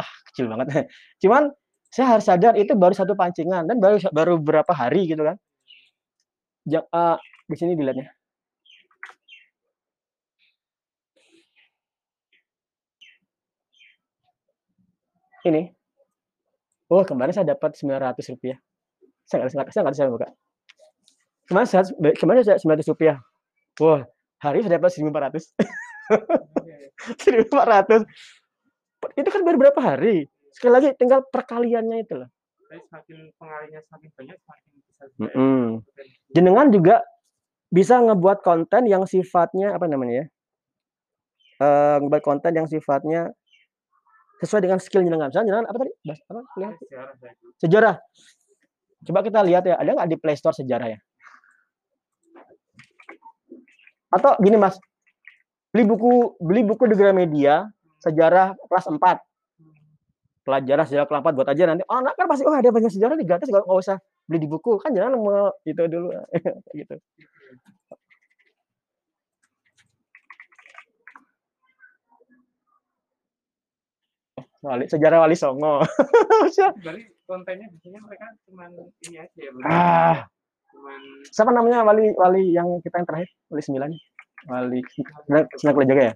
ah 0.00 0.10
kecil 0.32 0.46
banget. 0.52 0.66
Cuman 1.24 1.52
saya 1.88 2.16
harus 2.18 2.26
sadar 2.28 2.54
itu 2.60 2.72
baru 2.76 2.92
satu 2.96 3.16
pancingan 3.16 3.64
dan 3.68 3.80
baru 3.80 3.96
baru 4.12 4.34
berapa 4.40 4.72
hari 4.76 5.08
gitu 5.08 5.24
kan. 5.24 5.36
Ja, 6.68 6.80
eh, 6.84 7.16
di 7.48 7.56
sini 7.56 7.72
dilihatnya. 7.78 8.12
Ini. 15.44 15.77
Oh, 16.88 17.04
kemarin 17.04 17.36
saya 17.36 17.44
dapat 17.52 17.76
900 17.76 18.16
rupiah. 18.32 18.56
Saya 19.28 19.44
nggak 19.44 19.68
saya 19.68 19.82
nggak 19.84 19.96
saya 19.96 20.08
buka. 20.08 20.28
Kemarin 21.44 21.68
saya 21.68 21.82
kemarin 22.16 22.40
saya 22.44 22.56
900 22.56 22.88
rupiah. 22.88 23.20
Wah, 23.80 24.08
hari 24.40 24.64
saya 24.64 24.80
dapat 24.80 24.90
1400. 24.96 25.52
iya, 26.64 26.76
iya. 26.88 27.44
1400. 27.44 28.08
Itu 29.20 29.28
kan 29.28 29.40
baru 29.44 29.56
berapa 29.60 29.80
hari? 29.84 30.26
Sekali 30.50 30.72
lagi 30.72 30.88
tinggal 30.96 31.22
perkaliannya 31.28 32.08
itu 32.08 32.24
loh. 32.24 32.28
Semakin 32.68 33.32
pengalinya 33.36 33.80
semakin 33.84 34.08
banyak 34.16 34.36
semakin 34.44 34.68
bisa 34.84 35.02
juga 35.08 35.28
ya, 35.28 35.32
Mm-mm. 35.32 35.64
potensi. 35.84 36.16
Jenengan 36.36 36.66
juga 36.68 36.96
bisa 37.68 37.94
ngebuat 38.00 38.40
konten 38.40 38.82
yang 38.88 39.04
sifatnya 39.04 39.76
apa 39.76 39.84
namanya 39.88 40.24
ya? 40.24 40.26
Eh, 41.58 41.96
ngebuat 42.00 42.24
konten 42.24 42.52
yang 42.56 42.68
sifatnya 42.68 43.32
sesuai 44.42 44.60
dengan 44.64 44.78
skill 44.78 45.02
jenengan. 45.02 45.28
Misalnya 45.30 45.46
jenengan 45.50 45.66
apa 45.70 45.76
tadi? 45.82 45.92
Bahas 46.06 46.20
apa? 46.26 46.40
Sejarah 46.54 47.14
saya 47.18 47.32
dulu. 47.34 47.52
Sejarah. 47.58 47.94
Coba 48.98 49.20
kita 49.22 49.40
lihat 49.46 49.62
ya, 49.66 49.74
ada 49.78 49.90
nggak 49.94 50.08
di 50.10 50.16
Play 50.18 50.36
Store 50.38 50.54
sejarah 50.54 50.88
ya? 50.90 50.98
Atau 54.08 54.34
gini 54.40 54.56
Mas, 54.56 54.80
beli 55.72 55.84
buku 55.84 56.34
beli 56.40 56.62
buku 56.64 56.88
di 56.88 56.96
Gramedia 56.96 57.68
sejarah 58.00 58.56
kelas 58.56 58.86
4 58.88 58.98
pelajaran 60.46 60.84
sejarah 60.88 61.06
kelas 61.06 61.22
4 61.28 61.36
buat 61.36 61.48
aja 61.52 61.62
nanti 61.68 61.84
oh, 61.84 62.00
anak 62.00 62.16
kan 62.16 62.24
pasti 62.24 62.48
oh 62.48 62.56
ada 62.56 62.72
banyak 62.72 62.88
sejarah 62.88 63.14
nih 63.20 63.26
gratis 63.28 63.52
nggak 63.52 63.68
nggak 63.68 63.78
usah 63.78 64.00
beli 64.24 64.38
di 64.42 64.48
buku 64.48 64.80
kan 64.80 64.96
jangan 64.96 65.20
mau 65.20 65.52
itu 65.68 65.82
dulu 65.84 66.08
gitu 66.78 66.96
wali 74.64 74.84
sejarah 74.90 75.22
wali 75.22 75.36
songo. 75.38 75.82
Jadi 76.86 77.00
kontennya 77.28 77.66
biasanya 77.70 78.00
mereka 78.02 78.26
cuman 78.48 78.70
ini 79.06 79.16
aja 79.20 79.38
ya, 79.38 79.50
ah. 79.68 80.16
Cuman 80.72 81.00
siapa 81.30 81.50
namanya 81.54 81.86
wali 81.86 82.10
wali 82.16 82.54
yang 82.54 82.66
kita 82.82 83.02
yang 83.02 83.08
terakhir? 83.08 83.28
Wali 83.50 83.62
sembilan? 83.62 83.90
Wali 84.48 84.80
senang 85.58 85.74
kuliah 85.74 85.90
jaga 85.90 86.04
ya? 86.10 86.14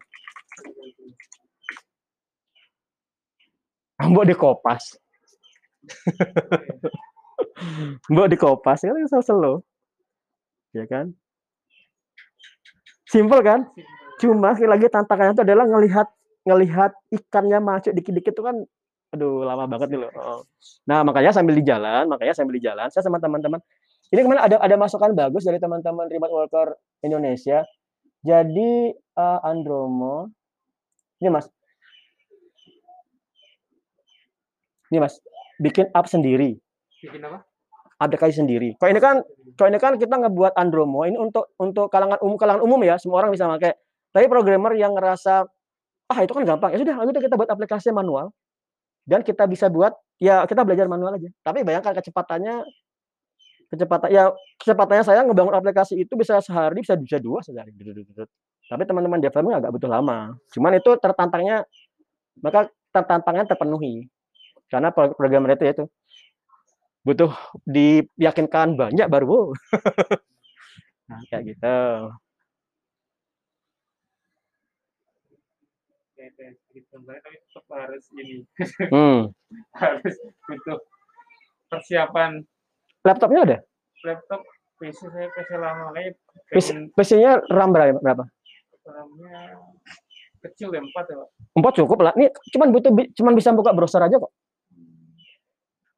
Mbok 4.03 4.27
di 4.27 4.35
kopas 4.35 4.99
mbok 8.11 8.29
di 8.31 8.37
kopas 8.39 8.83
kan 8.83 8.99
sel 9.07 9.23
selo 9.23 9.63
ya 10.75 10.89
kan? 10.89 11.13
Simple 13.07 13.43
kan? 13.45 13.69
Cuma 14.19 14.57
sekali 14.57 14.71
lagi 14.73 14.87
tantangannya 14.89 15.37
itu 15.37 15.45
adalah 15.45 15.67
ngelihat 15.69 16.09
ngelihat 16.43 16.91
ikannya 17.11 17.59
masuk 17.63 17.93
dikit-dikit 17.95 18.35
itu 18.35 18.43
kan 18.43 18.57
aduh 19.13 19.45
lama 19.45 19.69
banget 19.69 19.93
nih 19.93 20.01
loh 20.09 20.13
Oh. 20.17 20.41
nah 20.89 21.05
makanya 21.05 21.37
sambil 21.37 21.53
di 21.53 21.65
jalan 21.65 22.09
makanya 22.09 22.33
sambil 22.33 22.57
di 22.57 22.65
jalan 22.65 22.89
saya 22.89 23.05
sama 23.05 23.21
teman-teman 23.21 23.61
ini 24.13 24.21
kemarin 24.21 24.45
ada 24.45 24.57
ada 24.61 24.77
masukan 24.77 25.17
bagus 25.17 25.49
dari 25.49 25.57
teman-teman 25.57 26.05
remote 26.13 26.33
worker 26.37 26.77
Indonesia. 27.01 27.65
Jadi 28.21 28.93
eh, 28.93 29.41
Andromo 29.41 30.29
ini 31.25 31.33
mas. 31.33 31.49
Ini 34.93 35.01
mas 35.01 35.17
bikin 35.57 35.89
app 35.97 36.13
sendiri. 36.13 36.61
Bikin 37.01 37.25
apa? 37.25 37.41
aplikasi 38.03 38.43
sendiri. 38.43 38.75
Kalau 38.83 38.91
ini 38.91 38.99
kan 38.99 39.23
kalau 39.55 39.69
ini 39.71 39.79
kan 39.79 39.95
kita 39.95 40.11
ngebuat 40.19 40.59
Andromo 40.59 41.07
ini 41.07 41.15
untuk 41.15 41.55
untuk 41.55 41.87
kalangan 41.87 42.19
umum 42.19 42.35
kalangan 42.35 42.67
umum 42.67 42.83
ya 42.83 42.99
semua 42.99 43.23
orang 43.23 43.31
bisa 43.31 43.47
pakai. 43.47 43.79
Tapi 44.11 44.27
programmer 44.27 44.75
yang 44.75 44.93
ngerasa 44.99 45.47
ah 46.13 46.21
itu 46.21 46.33
kan 46.37 46.45
gampang. 46.45 46.71
Ya 46.77 46.79
sudah 46.85 46.97
lalu 47.01 47.17
kita 47.17 47.37
buat 47.41 47.49
aplikasi 47.49 47.89
manual. 47.91 48.31
Dan 49.03 49.27
kita 49.27 49.51
bisa 49.51 49.67
buat 49.67 49.97
ya 50.23 50.47
kita 50.47 50.63
belajar 50.63 50.87
manual 50.87 51.19
aja. 51.19 51.31
Tapi 51.43 51.65
bayangkan 51.67 51.97
kecepatannya 51.99 52.63
kecepatan 53.73 54.09
ya 54.13 54.29
kecepatannya 54.61 55.03
saya 55.03 55.25
ngebangun 55.25 55.57
aplikasi 55.57 55.97
itu 55.97 56.13
bisa 56.13 56.39
sehari 56.45 56.85
bisa 56.85 56.95
bisa 56.95 57.19
dua 57.19 57.41
sehari. 57.41 57.73
Tapi 58.69 58.83
teman-teman 58.87 59.19
developer 59.19 59.59
agak 59.59 59.73
butuh 59.75 59.91
lama. 59.91 60.37
Cuman 60.55 60.79
itu 60.79 60.91
tertantangnya 61.01 61.67
maka 62.45 62.69
tertantangnya 62.95 63.49
terpenuhi. 63.49 64.07
Karena 64.71 64.93
pro- 64.95 65.17
programmer 65.17 65.57
itu 65.57 65.65
itu 65.67 65.85
butuh 67.03 67.35
diyakinkan 67.67 68.79
banyak 68.79 69.11
baru 69.11 69.51
nah, 71.11 71.19
kayak 71.27 71.43
gitu 71.51 71.79
Kayak 76.23 76.39
kayak 76.39 76.55
gitu 76.71 76.97
tapi 77.03 77.35
tetap 77.35 77.67
harus 77.75 78.05
ini. 78.15 78.47
Hmm. 78.95 79.35
harus 79.83 80.15
butuh 80.47 80.79
persiapan. 81.67 82.47
Laptopnya 83.03 83.41
ada? 83.43 83.59
Laptop 84.07 84.47
PC 84.79 85.11
saya 85.11 85.27
PC 85.35 85.51
lama. 85.59 85.91
Kayak 85.99 86.15
pengen 86.55 86.79
PC-nya 86.95 87.43
RAM 87.51 87.75
berapa? 87.75 88.23
RAM-nya 88.87 89.41
kecil 90.47 90.71
ya 90.71 90.79
empat 90.79 91.11
ya 91.11 91.17
Pak. 91.19 91.29
empat 91.59 91.73
cukup 91.83 91.99
lah. 92.07 92.15
Ini 92.15 92.31
cuman 92.55 92.69
butuh 92.71 92.91
cuman 93.19 93.33
bisa 93.35 93.51
buka 93.51 93.75
browser 93.75 94.07
aja 94.07 94.15
kok. 94.15 94.31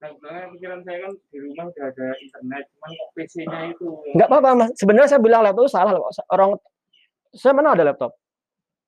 Nah, 0.01 0.09
sebenarnya 0.09 0.49
pikiran 0.57 0.81
saya 0.89 0.99
kan 1.05 1.13
di 1.33 1.39
rumah 1.41 1.65
udah 1.69 1.85
ada 1.93 2.07
internet, 2.17 2.65
cuman 2.73 2.91
kok 2.97 3.09
PC-nya 3.13 3.59
itu? 3.77 3.89
Nggak 4.17 4.29
apa-apa 4.33 4.51
mas. 4.57 4.69
Sebenarnya 4.81 5.09
saya 5.13 5.21
bilang 5.21 5.45
laptop 5.45 5.69
itu 5.69 5.73
salah 5.73 5.93
loh 5.93 6.09
orang 6.33 6.57
saya 7.37 7.53
mana 7.53 7.77
ada 7.77 7.85
laptop 7.85 8.17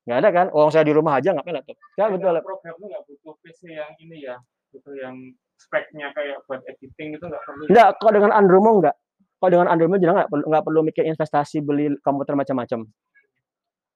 nggak 0.07 0.19
ada 0.19 0.29
kan? 0.31 0.47
Orang 0.49 0.71
saya 0.71 0.83
di 0.83 0.95
rumah 0.95 1.19
aja 1.19 1.31
ngapain 1.31 1.51
laptop 1.53 1.77
ya 1.93 2.07
betul 2.07 2.23
Kayak 2.23 2.35
laptop 2.37 2.49
program 2.49 2.75
tuh 2.77 2.87
nggak 2.87 3.03
butuh 3.05 3.35
PC 3.43 3.61
yang 3.69 3.91
ini 3.99 4.17
ya, 4.23 4.37
butuh 4.71 4.95
yang 4.95 5.17
speknya 5.57 6.13
kayak 6.13 6.37
buat 6.45 6.61
editing 6.65 7.09
itu 7.13 7.25
nggak 7.25 7.43
perlu. 7.43 7.63
nggak 7.67 7.89
kalau 7.97 8.13
dengan 8.13 8.33
Andromo 8.33 8.71
nggak. 8.79 8.97
Kalau 9.37 9.51
dengan 9.53 9.69
Andromo 9.69 9.95
jangan 9.97 10.17
nggak 10.17 10.31
perlu 10.31 10.45
nggak 10.47 10.65
perlu 10.65 10.81
mikir 10.83 11.05
investasi 11.05 11.57
beli 11.61 11.87
komputer 12.01 12.33
macam-macam. 12.33 12.87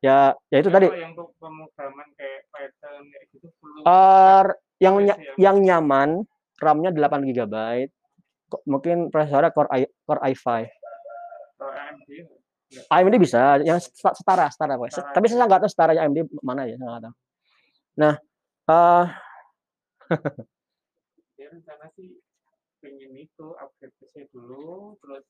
Ya 0.00 0.32
ya 0.48 0.56
itu 0.58 0.66
Tapi 0.66 0.76
tadi. 0.82 0.86
yang 0.96 1.12
untuk 1.12 1.36
pemrograman 1.36 2.08
kayak 2.14 2.48
Python 2.48 3.02
gitu 3.28 3.46
perlu 3.54 3.80
Eh, 3.84 4.42
yang 4.80 4.96
nya- 4.98 5.20
yang 5.36 5.56
nyaman 5.60 6.24
RAM-nya 6.56 6.90
8 6.90 7.20
GB 7.22 7.54
Kok- 8.48 8.64
mungkin 8.64 8.96
prosesornya 9.08 9.52
Core 9.52 9.68
i 9.70 9.84
Core 10.02 10.24
i5 10.26 10.66
kalau 11.54 11.70
AMD 11.70 12.08
AMD 12.70 13.14
bisa 13.18 13.58
yang 13.66 13.82
seta- 13.82 14.14
setara 14.14 14.46
setara 14.50 14.74
Setara. 14.86 15.10
tapi 15.10 15.26
saya 15.26 15.46
nggak 15.46 15.60
tahu 15.66 15.70
setaranya 15.70 16.00
AMD 16.06 16.18
mana 16.42 16.66
ya 16.70 16.78
nggak 16.78 17.02
tahu 17.10 17.14
nah 17.98 18.14
eh 18.70 19.06
ya 21.40 21.46
rencana 21.50 21.86
sih 21.98 22.18
pengen 22.80 23.12
itu 23.12 23.46
upgrade 23.60 23.92
PC 24.00 24.32
dulu, 24.32 24.96
terus 25.04 25.20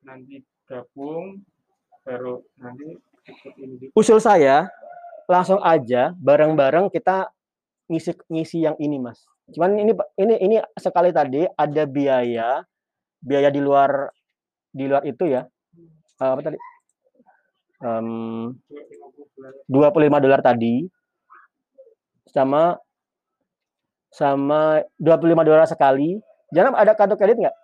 nanti 0.00 0.40
gabung, 0.64 1.44
baru 2.00 2.40
nanti 2.56 2.96
ikut 3.28 3.54
ini 3.60 3.74
juga. 3.76 3.92
usul 3.92 4.18
saya 4.24 4.72
langsung 5.28 5.60
aja 5.60 6.16
bareng-bareng 6.16 6.88
kita 6.88 7.28
ngisi 7.92 8.16
ngisi 8.32 8.64
yang 8.64 8.76
ini 8.80 8.96
mas 8.96 9.20
cuman 9.52 9.76
ini 9.76 9.92
ini 10.16 10.34
ini 10.40 10.56
sekali 10.76 11.12
tadi 11.12 11.44
ada 11.44 11.82
biaya 11.84 12.64
biaya 13.20 13.48
di 13.52 13.60
luar 13.60 14.08
di 14.72 14.84
luar 14.88 15.04
itu 15.04 15.24
ya 15.28 15.44
Eh, 16.18 16.30
apa 16.34 16.40
tadi? 16.42 16.58
Lima 19.70 20.18
25 20.18 20.18
bulan. 20.18 20.20
dolar 20.22 20.40
tadi. 20.42 20.82
Sama 22.26 22.74
sama 24.10 24.82
25 24.98 25.46
dolar 25.46 25.66
sekali. 25.70 26.18
Jangan 26.50 26.74
ada 26.74 26.98
kartu 26.98 27.14
kredit 27.14 27.38
nggak? 27.38 27.56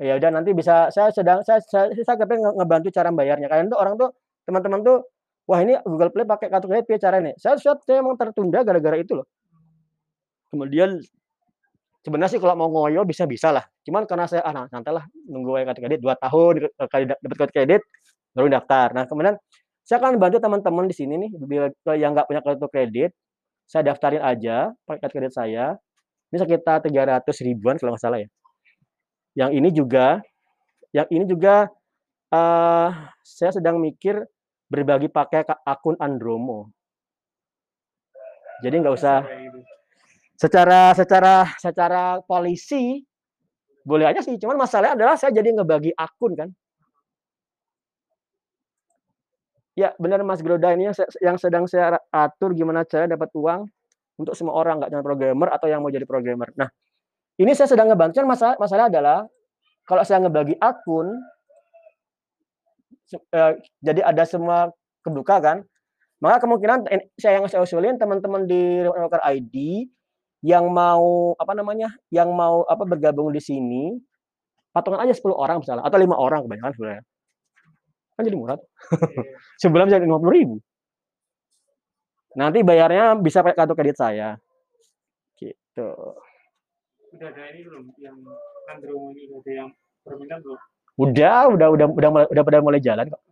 Ya 0.00 0.16
udah 0.16 0.30
nanti 0.32 0.54
bisa 0.56 0.88
saya 0.94 1.10
sedang 1.12 1.42
saya 1.44 1.60
saya, 1.60 1.92
saya 1.92 2.16
kepengen 2.16 2.40
nge- 2.40 2.56
ngebantu 2.56 2.88
cara 2.88 3.12
bayarnya 3.12 3.52
kalian 3.52 3.68
tuh 3.68 3.76
orang 3.76 4.00
tuh 4.00 4.08
teman-teman 4.48 4.80
tuh 4.80 5.04
wah 5.44 5.60
ini 5.60 5.76
Google 5.84 6.08
Play 6.08 6.24
pakai 6.24 6.48
kartu 6.48 6.72
kredit 6.72 6.88
piye 6.88 6.96
caranya 6.96 7.36
saya 7.36 7.60
saya, 7.60 7.76
saya 7.84 8.00
emang 8.00 8.16
tertunda 8.16 8.64
gara-gara 8.64 8.96
itu 8.96 9.12
loh. 9.18 9.28
Kemudian 10.48 11.04
sebenarnya 12.00 12.32
sih 12.32 12.40
kalau 12.40 12.56
mau 12.56 12.68
ngoyo 12.72 13.04
bisa 13.04 13.28
bisa 13.28 13.52
lah 13.52 13.64
cuman 13.84 14.08
karena 14.08 14.24
saya 14.24 14.40
ah 14.44 14.52
nah, 14.56 14.66
nanti 14.72 14.90
lah 14.92 15.04
nunggu 15.28 15.64
kartu 15.68 15.80
kredit 15.84 16.00
dua 16.00 16.16
tahun 16.16 16.68
dapat 17.20 17.36
kartu 17.36 17.54
kredit 17.54 17.82
baru 18.34 18.46
daftar. 18.50 18.94
Nah 18.94 19.04
kemudian 19.10 19.34
saya 19.82 19.98
akan 19.98 20.22
bantu 20.22 20.38
teman-teman 20.38 20.86
di 20.86 20.94
sini 20.94 21.14
nih 21.18 21.30
bila 21.34 21.66
yang 21.98 22.14
nggak 22.14 22.26
punya 22.30 22.40
kartu 22.44 22.66
kredit 22.70 23.10
saya 23.66 23.86
daftarin 23.90 24.22
aja 24.22 24.70
pakai 24.86 25.00
kartu 25.06 25.14
kredit 25.18 25.34
saya. 25.34 25.74
Ini 26.30 26.38
sekitar 26.38 26.78
300 26.86 27.42
ribuan 27.42 27.74
kalau 27.74 27.94
nggak 27.94 28.02
salah 28.02 28.18
ya. 28.22 28.28
Yang 29.34 29.50
ini 29.58 29.68
juga 29.74 30.06
yang 30.94 31.08
ini 31.10 31.24
juga 31.26 31.70
eh 32.30 32.90
saya 33.26 33.50
sedang 33.50 33.82
mikir 33.82 34.22
berbagi 34.70 35.10
pakai 35.10 35.42
ka- 35.42 35.62
akun 35.66 35.98
Andromo. 35.98 36.70
Jadi 38.62 38.74
nggak 38.78 38.94
usah. 38.94 39.26
Secara 40.40 40.96
secara 40.96 41.52
secara 41.60 42.02
polisi 42.24 43.04
boleh 43.84 44.08
aja 44.08 44.24
sih. 44.24 44.40
Cuman 44.40 44.56
masalahnya 44.56 44.96
adalah 44.96 45.14
saya 45.20 45.36
jadi 45.36 45.52
ngebagi 45.52 45.92
akun 45.92 46.32
kan. 46.32 46.48
Ya 49.76 49.92
benar 50.00 50.20
Mas 50.24 50.40
Groda 50.40 50.72
ini 50.72 50.88
yang, 50.88 50.96
yang 51.20 51.36
sedang 51.36 51.64
saya 51.68 52.00
atur 52.12 52.56
gimana 52.56 52.84
cara 52.88 53.04
dapat 53.04 53.28
uang 53.36 53.68
untuk 54.20 54.36
semua 54.36 54.56
orang 54.56 54.80
nggak 54.80 54.92
cuma 54.92 55.04
programmer 55.04 55.48
atau 55.52 55.68
yang 55.68 55.80
mau 55.84 55.92
jadi 55.92 56.04
programmer. 56.08 56.48
Nah 56.56 56.68
ini 57.40 57.52
saya 57.52 57.68
sedang 57.68 57.92
ngebantu 57.92 58.20
masalah 58.24 58.56
masalah 58.56 58.88
adalah 58.88 59.24
kalau 59.84 60.02
saya 60.04 60.24
ngebagi 60.24 60.56
akun 60.60 61.08
eh, 63.12 63.52
jadi 63.80 64.00
ada 64.08 64.24
semua 64.24 64.72
kebuka 65.04 65.36
kan. 65.40 65.58
Maka 66.20 66.44
kemungkinan 66.44 66.84
en- 66.92 67.08
saya 67.16 67.40
yang 67.40 67.48
saya 67.48 67.64
usulin 67.64 67.96
teman-teman 67.96 68.44
di 68.44 68.84
Remote 68.84 69.24
ID 69.24 69.88
yang 70.40 70.72
mau 70.72 71.36
apa 71.36 71.52
namanya 71.52 71.92
yang 72.08 72.32
mau 72.32 72.64
apa 72.64 72.84
bergabung 72.88 73.28
di 73.28 73.40
sini 73.44 73.92
patungan 74.72 75.04
aja 75.04 75.12
10 75.12 75.36
orang 75.36 75.60
misalnya 75.60 75.84
atau 75.84 75.98
lima 76.00 76.16
orang 76.16 76.46
kebanyakan 76.46 76.72
sebenarnya 76.72 77.04
kan 78.16 78.22
jadi 78.28 78.36
murah. 78.36 78.58
Iya. 78.60 79.32
sebulan 79.64 79.84
bisa 79.88 80.00
lima 80.00 80.20
puluh 80.20 80.34
ribu 80.36 80.56
Nanti 82.38 82.62
bayarnya 82.62 83.18
bisa 83.18 83.42
pakai 83.42 83.58
kartu 83.58 83.74
kredit 83.74 83.98
saya. 83.98 84.38
Gitu. 85.34 85.88
Udah 87.10 87.26
ada 87.26 87.42
ini 87.50 87.66
belum 87.66 87.90
yang 87.98 88.22
Andro 88.70 89.10
ini 89.10 89.26
udah 89.26 89.42
ada 89.42 89.50
yang 89.50 89.70
berminat 90.06 90.38
belum? 90.46 90.60
Udah, 91.00 91.38
udah, 91.50 91.68
udah, 91.74 91.86
udah, 91.90 92.10
udah 92.30 92.42
pada 92.46 92.62
mulai 92.62 92.78
jalan 92.78 93.10
kok. 93.10 93.22